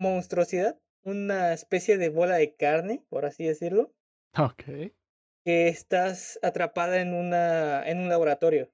[0.00, 3.94] monstruosidad, una especie de bola de carne, por así decirlo,
[4.38, 4.64] Ok.
[5.44, 8.70] que estás atrapada en una, en un laboratorio.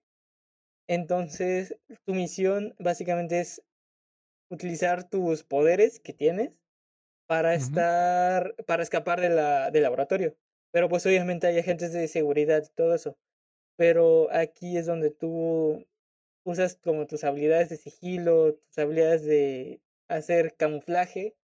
[0.88, 3.62] Entonces, tu misión básicamente es
[4.50, 6.52] utilizar tus poderes que tienes
[7.28, 10.36] para estar, para escapar de la, del laboratorio.
[10.72, 13.18] Pero pues obviamente hay agentes de seguridad y todo eso.
[13.76, 15.86] Pero aquí es donde tú
[16.44, 21.36] usas como tus habilidades de sigilo, tus habilidades de hacer camuflaje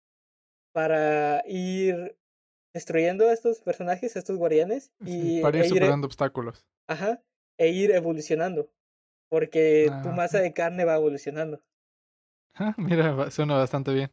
[0.72, 2.16] para ir
[2.74, 6.06] destruyendo a estos personajes, a estos guardianes, Sí, y, para ir e ir, e- superando
[6.06, 6.64] obstáculos.
[6.88, 7.22] ajá,
[7.58, 8.70] e ir evolucionando.
[9.30, 11.62] Porque tu Ah, masa de carne va evolucionando.
[12.54, 14.12] Ah, mira, suena bastante bien.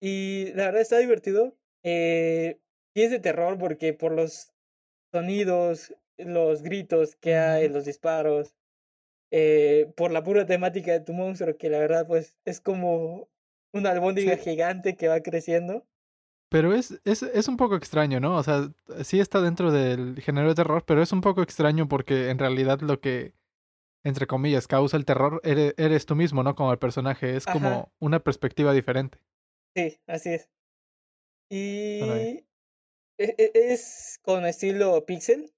[0.00, 1.56] Y la verdad está divertido.
[1.82, 2.60] Eh,
[2.94, 4.52] y es de terror porque por los
[5.12, 8.54] sonidos, los gritos que hay, los disparos,
[9.30, 13.28] eh, por la pura temática de tu monstruo, que la verdad pues es como
[13.72, 15.86] una albóndiga Sí, gigante que va creciendo.
[16.48, 18.36] pero es, es, es un poco extraño, ¿no?
[18.36, 18.70] O sea,
[19.04, 22.80] sí está dentro del género de terror, pero es un poco extraño porque en realidad
[22.80, 23.34] lo que,
[24.04, 26.54] entre comillas, causa el terror eres, eres tú mismo, ¿no?
[26.56, 27.36] Como el personaje.
[27.36, 29.18] Es Ajá, como una perspectiva diferente.
[29.74, 30.48] sí, así es.
[31.50, 32.46] Y
[33.18, 35.52] e- e- es con estilo pixel,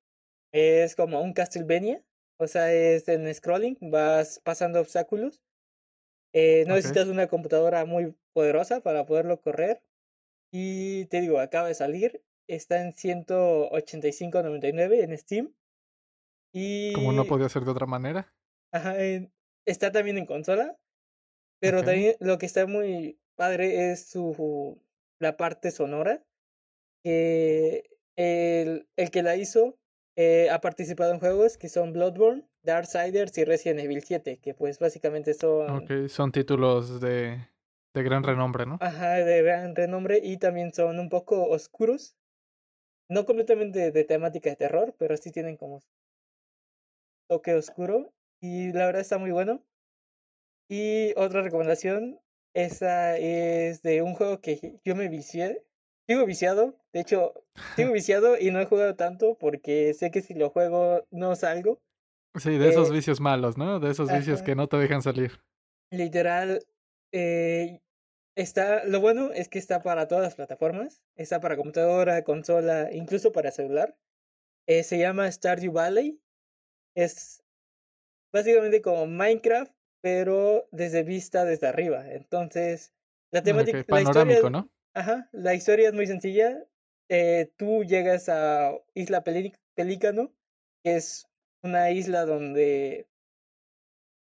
[0.53, 2.05] es como un Castlevania,
[2.39, 5.41] o sea, es en scrolling, vas pasando obstáculos.
[6.34, 9.82] Eh, no necesitas una computadora muy poderosa para poderlo correr.
[10.53, 15.55] Y te digo, acaba de salir, está en 185.99 en Steam.
[16.93, 18.34] Como no Y podía ser de otra manera.
[18.72, 19.32] ajá, en-
[19.66, 20.78] está también en consola.
[21.61, 21.84] Pero Ok.
[21.84, 24.82] también lo que está muy padre es su
[25.20, 26.24] la parte sonora.
[27.05, 29.78] Que el, el que la hizo
[30.21, 34.81] eh, ha participado en juegos que son Bloodborne, Darksiders y Resident Evil 7, que pues
[34.81, 37.47] básicamente son son títulos de,
[37.95, 38.79] de gran renombre, ¿no?
[38.81, 42.16] ajá, de gran renombre y también son un poco oscuros.
[43.09, 45.83] No completamente de temática de terror, pero sí tienen como
[47.29, 48.12] toque oscuro.
[48.41, 49.62] Y la verdad está muy bueno.
[50.69, 52.19] Y otra recomendación,
[52.55, 55.64] esa es de un juego que yo me vicié.
[56.09, 57.34] Sigo viciado, de hecho,
[57.76, 61.80] sigo viciado y no he jugado tanto porque sé que si lo juego no salgo.
[62.34, 63.80] Sí, de esos Eh, vicios malos, ¿no?
[63.80, 65.42] De esos vicios ajá, que no te dejan salir.
[65.90, 66.64] literal,
[67.12, 67.80] eh,
[68.36, 73.32] está, lo bueno es que está para todas las plataformas, está para computadora, consola, incluso
[73.32, 73.96] para celular.
[74.68, 76.20] Eh, se llama Stardew Valley,
[76.96, 77.44] es
[78.32, 82.06] básicamente como Minecraft, pero desde vista desde arriba.
[82.12, 82.94] Entonces,
[83.32, 84.70] la temática, la panorámico, historia, ¿no?
[84.95, 86.64] Ajá, la historia es muy sencilla.
[87.09, 90.34] Eh, tú llegas a Isla Pelí- Pelícano,
[90.84, 91.26] que es
[91.62, 93.09] una isla donde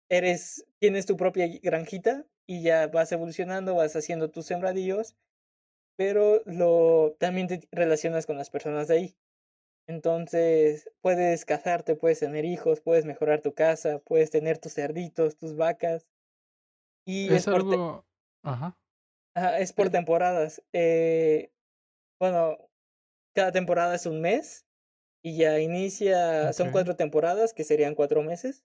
[0.10, 5.16] eres, tienes tu propia granjita y ya vas evolucionando, vas haciendo tus sembradíos
[5.97, 9.18] pero lo también te relacionas con las personas de ahí.
[9.88, 15.55] Entonces, puedes casarte, puedes tener hijos, puedes mejorar tu casa, puedes tener tus cerditos, tus
[15.55, 16.07] vacas.
[17.05, 18.05] Y Es es algo.
[18.43, 18.78] Ajá.
[19.36, 20.61] Ajá, es por temporadas.
[20.73, 21.51] Eh,
[22.19, 22.57] bueno,
[23.36, 24.65] cada temporada es un mes
[25.23, 28.63] y ya inicia, son cuatro temporadas, que serían cuatro meses.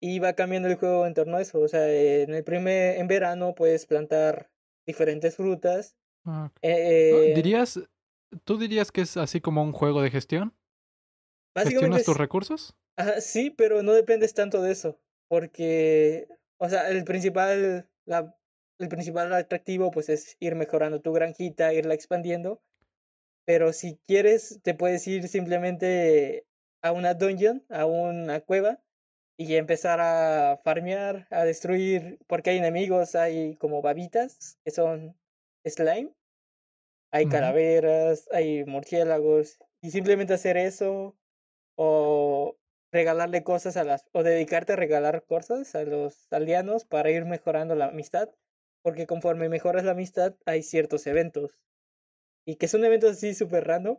[0.00, 1.60] Y va cambiando el juego en torno a eso.
[1.60, 4.50] O sea, en el primer, en verano puedes plantar
[4.86, 5.96] diferentes frutas.
[6.24, 7.80] ah, eh, ¿Dirías.
[8.44, 10.54] ¿Tú dirías que es así como un juego de gestión?
[11.56, 12.76] ¿Gestionas tus recursos?
[12.96, 16.28] Ajá, sí, pero no dependes tanto de eso, porque,
[16.58, 18.36] o sea, el principal, la,
[18.78, 22.62] el principal atractivo pues es ir mejorando tu granjita, irla expandiendo,
[23.44, 26.46] pero si quieres te puedes ir simplemente
[26.82, 28.82] a una dungeon, a una cueva
[29.38, 35.16] y empezar a farmear, a destruir, porque hay enemigos, hay como babitas que son
[35.64, 36.12] slime,
[37.12, 41.16] hay calaveras, hay murciélagos y simplemente hacer eso
[41.76, 42.56] o
[42.92, 47.74] regalarle cosas a las o dedicarte a regalar cosas a los aldeanos para ir mejorando
[47.74, 48.30] la amistad,
[48.86, 51.64] porque conforme mejoras la amistad hay ciertos eventos
[52.46, 53.98] y que son eventos así súper random.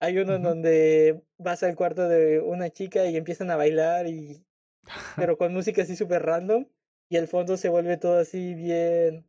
[0.00, 4.44] Hay uno en donde vas al cuarto de una chica y empiezan a bailar y
[5.16, 6.66] pero con música así súper random
[7.10, 9.28] y el fondo se vuelve todo así bien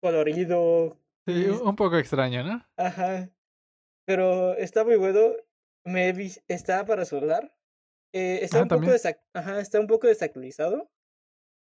[0.00, 2.64] colorido Sí, un poco extraño, ¿no?
[2.76, 3.30] ajá,
[4.06, 5.34] pero está muy bueno.
[5.84, 7.54] Me vis- está para celular.
[8.12, 10.90] Eh, está Ah, un poco desac- ajá, está un poco desactualizado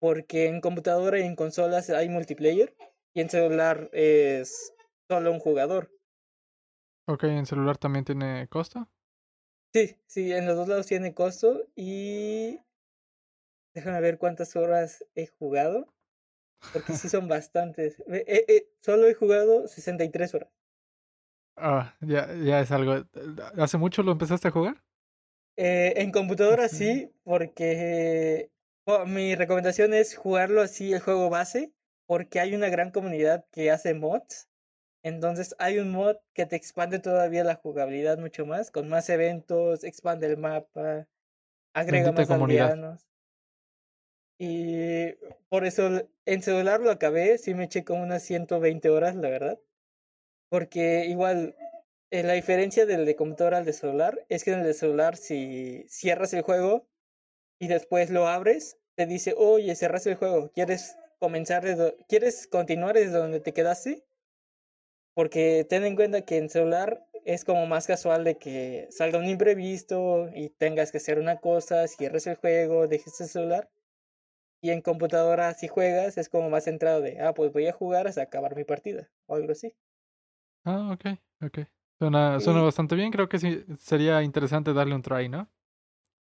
[0.05, 2.77] porque en computadora y en consolas hay multiplayer
[3.15, 4.75] y en celular es
[5.09, 5.91] solo un jugador.
[7.07, 8.87] Ok, en celular también tiene costo.
[9.73, 12.61] Sí, sí, en los dos lados tiene costo y
[13.75, 15.89] déjame ver cuántas horas he jugado,
[16.71, 17.99] porque sí son bastantes.
[18.01, 20.51] Eh, eh, solo he jugado 63 horas.
[21.57, 23.07] Ah, ya, ya es algo.
[23.57, 24.85] ¿Hace mucho lo empezaste a jugar?
[25.57, 28.51] Eh, en computadora sí, porque
[29.07, 31.73] mi recomendación es jugarlo así el juego base,
[32.07, 34.49] porque hay una gran comunidad que hace mods.
[35.03, 39.85] Entonces hay un mod que te expande todavía la jugabilidad mucho más, con más eventos,
[39.85, 41.07] expande el mapa,
[41.75, 42.71] agrega Bendita más comunidad.
[42.73, 43.07] aldeanos.
[44.39, 45.13] Y
[45.49, 49.61] por eso en celular lo acabé, sí me eché como unas 120 horas, la verdad.
[50.49, 51.55] Porque igual,
[52.11, 55.17] eh, la diferencia del de computadora al de celular es que en el de celular
[55.17, 56.87] si cierras el juego
[57.59, 62.95] y después lo abres, te dice, oye, cerraste el juego, ¿quieres comenzar desde, ¿quieres continuar
[62.95, 64.05] desde donde te quedaste?
[65.15, 69.27] Porque ten en cuenta que en celular es como más casual de que salga un
[69.27, 73.71] imprevisto y tengas que hacer una cosa, cierres el juego, dejes el celular.
[74.63, 78.09] Y en computadora si juegas es como más centrado de, ah, pues voy a jugar
[78.09, 79.75] hasta acabar mi partida o algo así.
[80.65, 81.05] Ah, ok,
[81.43, 81.59] ok.
[81.99, 83.11] Suena, suena Y, bastante bien.
[83.11, 85.51] Creo que sí sería interesante darle un try, ¿no?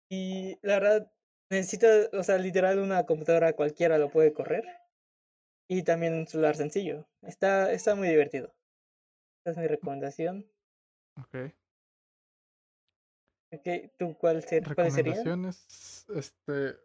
[0.09, 1.13] y la verdad,
[1.53, 4.65] necesita, o sea, literal una computadora cualquiera lo puede correr.
[5.69, 7.07] Y también un celular sencillo.
[7.23, 8.53] Está, está muy divertido.
[9.45, 10.47] Esa es mi recomendación.
[11.19, 11.53] Ok.
[13.55, 15.17] Ok, ¿tú cuál ser, cuáles serían?
[15.17, 16.07] Recomendaciones.
[16.15, 16.77] Este.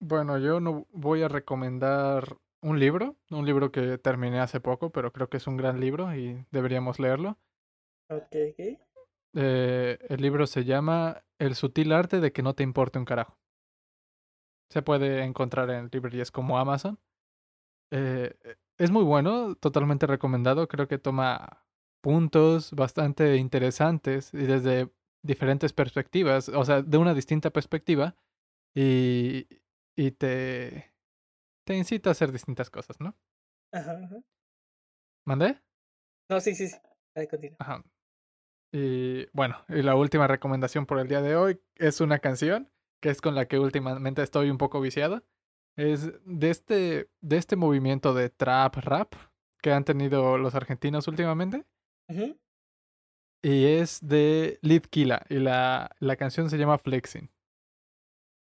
[0.00, 5.12] Bueno, yo no voy a recomendar un libro, un libro que terminé hace poco, pero
[5.12, 7.38] creo que es un gran libro y deberíamos leerlo.
[8.10, 8.78] Ok, ok.
[9.34, 13.41] Eh, el libro se llama El sutil arte de que no te importe un carajo.
[14.72, 16.98] Se puede encontrar en librerías como Amazon.
[17.90, 18.34] Eh,
[18.78, 20.66] es muy bueno, totalmente recomendado.
[20.66, 21.66] Creo que toma
[22.00, 24.90] puntos bastante interesantes y desde
[25.22, 28.16] diferentes perspectivas, o sea, de una distinta perspectiva
[28.74, 29.46] y,
[29.94, 30.94] y te,
[31.64, 33.14] te incita a hacer distintas cosas, ¿no?
[33.72, 34.16] Ajá, ajá.
[35.26, 35.60] ¿Mandé?
[36.30, 36.78] No, sí, sí, sí.
[37.14, 37.58] Ahí continúa.
[37.60, 37.84] Ajá.
[38.72, 42.71] Y bueno, y la última recomendación por el día de hoy es una canción
[43.02, 45.22] que es con la que últimamente estoy un poco viciado.
[45.76, 49.14] Es de este, de este movimiento de trap rap
[49.60, 51.64] que han tenido los argentinos últimamente.
[53.42, 55.26] Y es de Lidkila.
[55.28, 57.28] Y la, la canción se llama Flexing.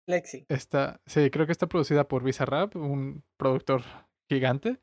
[0.07, 0.45] Lexi.
[0.49, 3.83] Está, sí, creo que está producida por Bizarrap, un productor
[4.29, 4.81] gigante.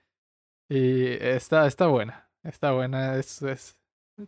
[0.69, 2.31] Y está, está buena.
[2.43, 3.15] Está buena.
[3.17, 3.77] Es, es,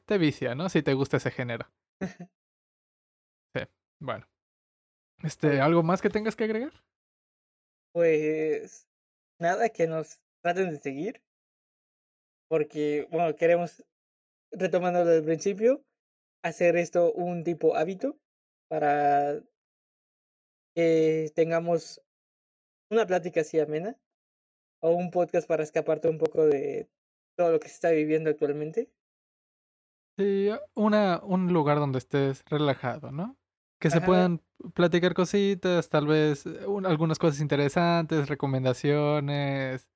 [0.06, 0.70] te vicia, ¿no?
[0.70, 1.68] Si te gusta ese género.
[3.56, 3.64] Sí,
[4.00, 4.28] bueno.
[5.24, 5.60] Este.
[5.60, 6.74] ¿algo más que tengas que agregar?
[7.94, 8.88] Pues
[9.40, 11.22] nada, que nos traten de seguir,
[12.48, 13.84] porque, bueno, queremos,
[14.52, 15.84] retomando del principio,
[16.44, 18.18] hacer esto un tipo hábito
[18.70, 19.42] para
[20.76, 22.02] que tengamos
[22.92, 23.98] una plática así amena
[24.82, 26.90] o un podcast para escaparte un poco de
[27.38, 28.90] todo lo que se está viviendo actualmente.
[30.18, 33.38] Sí, una, un lugar donde estés relajado, ¿no?
[33.80, 34.42] Que se puedan
[34.74, 39.90] platicar cositas, tal vez eh, un- algunas cosas interesantes, recomendaciones,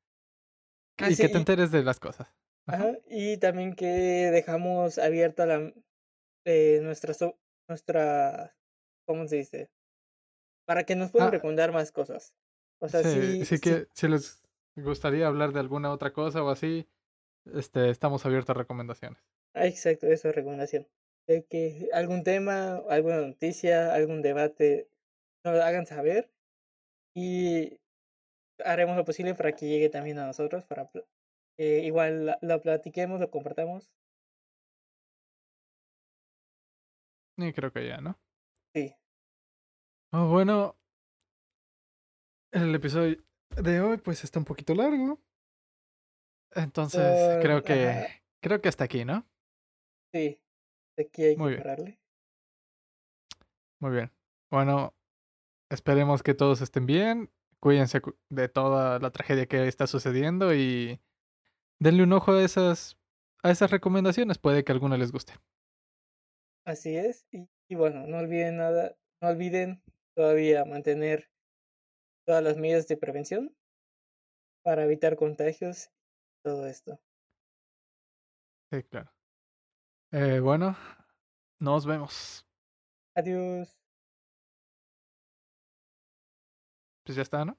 [0.99, 2.27] ah, y sí, que te enteres de las cosas.
[2.65, 2.91] Ajá.
[2.91, 5.73] ajá, y también que dejamos abierta la,
[6.45, 8.55] eh, nuestra, so- nuestra,
[9.05, 9.71] ¿cómo se dice?
[10.65, 12.35] Para que nos puedan Ah, recomendar más cosas.
[12.79, 14.41] O sea, sí, sí, sí sí, que si les
[14.75, 16.87] gustaría hablar de alguna otra cosa o así,
[17.45, 19.23] este, estamos abiertos a recomendaciones.
[19.55, 20.87] ah, exacto, eso es recomendación.
[21.27, 24.87] De que algún tema, alguna noticia, algún debate,
[25.45, 26.29] nos lo hagan saber
[27.15, 27.79] y
[28.63, 30.89] haremos lo posible para que llegue también a nosotros, para
[31.57, 33.89] que igual lo platiquemos, lo compartamos.
[37.37, 38.19] Y creo que ya, ¿no?
[38.75, 38.93] Sí,
[40.15, 40.75] Oh, bueno,
[42.51, 43.17] el episodio
[43.49, 45.19] de hoy pues está un poquito largo.
[46.51, 48.07] Entonces, creo que ajá,
[48.39, 49.25] creo que hasta aquí, ¿no?
[50.13, 50.39] sí,
[50.97, 51.99] aquí hay que Muy bien, pararle.
[53.79, 54.11] muy bien.
[54.49, 54.95] Bueno,
[55.69, 57.31] esperemos que todos estén bien.
[57.59, 61.01] Cuídense cu- de toda la tragedia que está sucediendo y
[61.79, 62.97] denle un ojo a esas
[63.43, 65.33] a esas recomendaciones, puede que alguna les guste.
[66.65, 67.25] Así es.
[67.31, 69.81] Y, y bueno, no olviden nada, no olviden
[70.13, 71.29] todavía mantener
[72.25, 73.55] todas las medidas de prevención
[74.61, 76.99] para evitar contagios y todo esto.
[78.71, 79.09] Sí, claro.
[80.13, 80.77] Eh, bueno,
[81.59, 82.45] nos vemos.
[83.15, 83.75] Adiós.
[87.05, 87.57] Pues ya está, ¿no?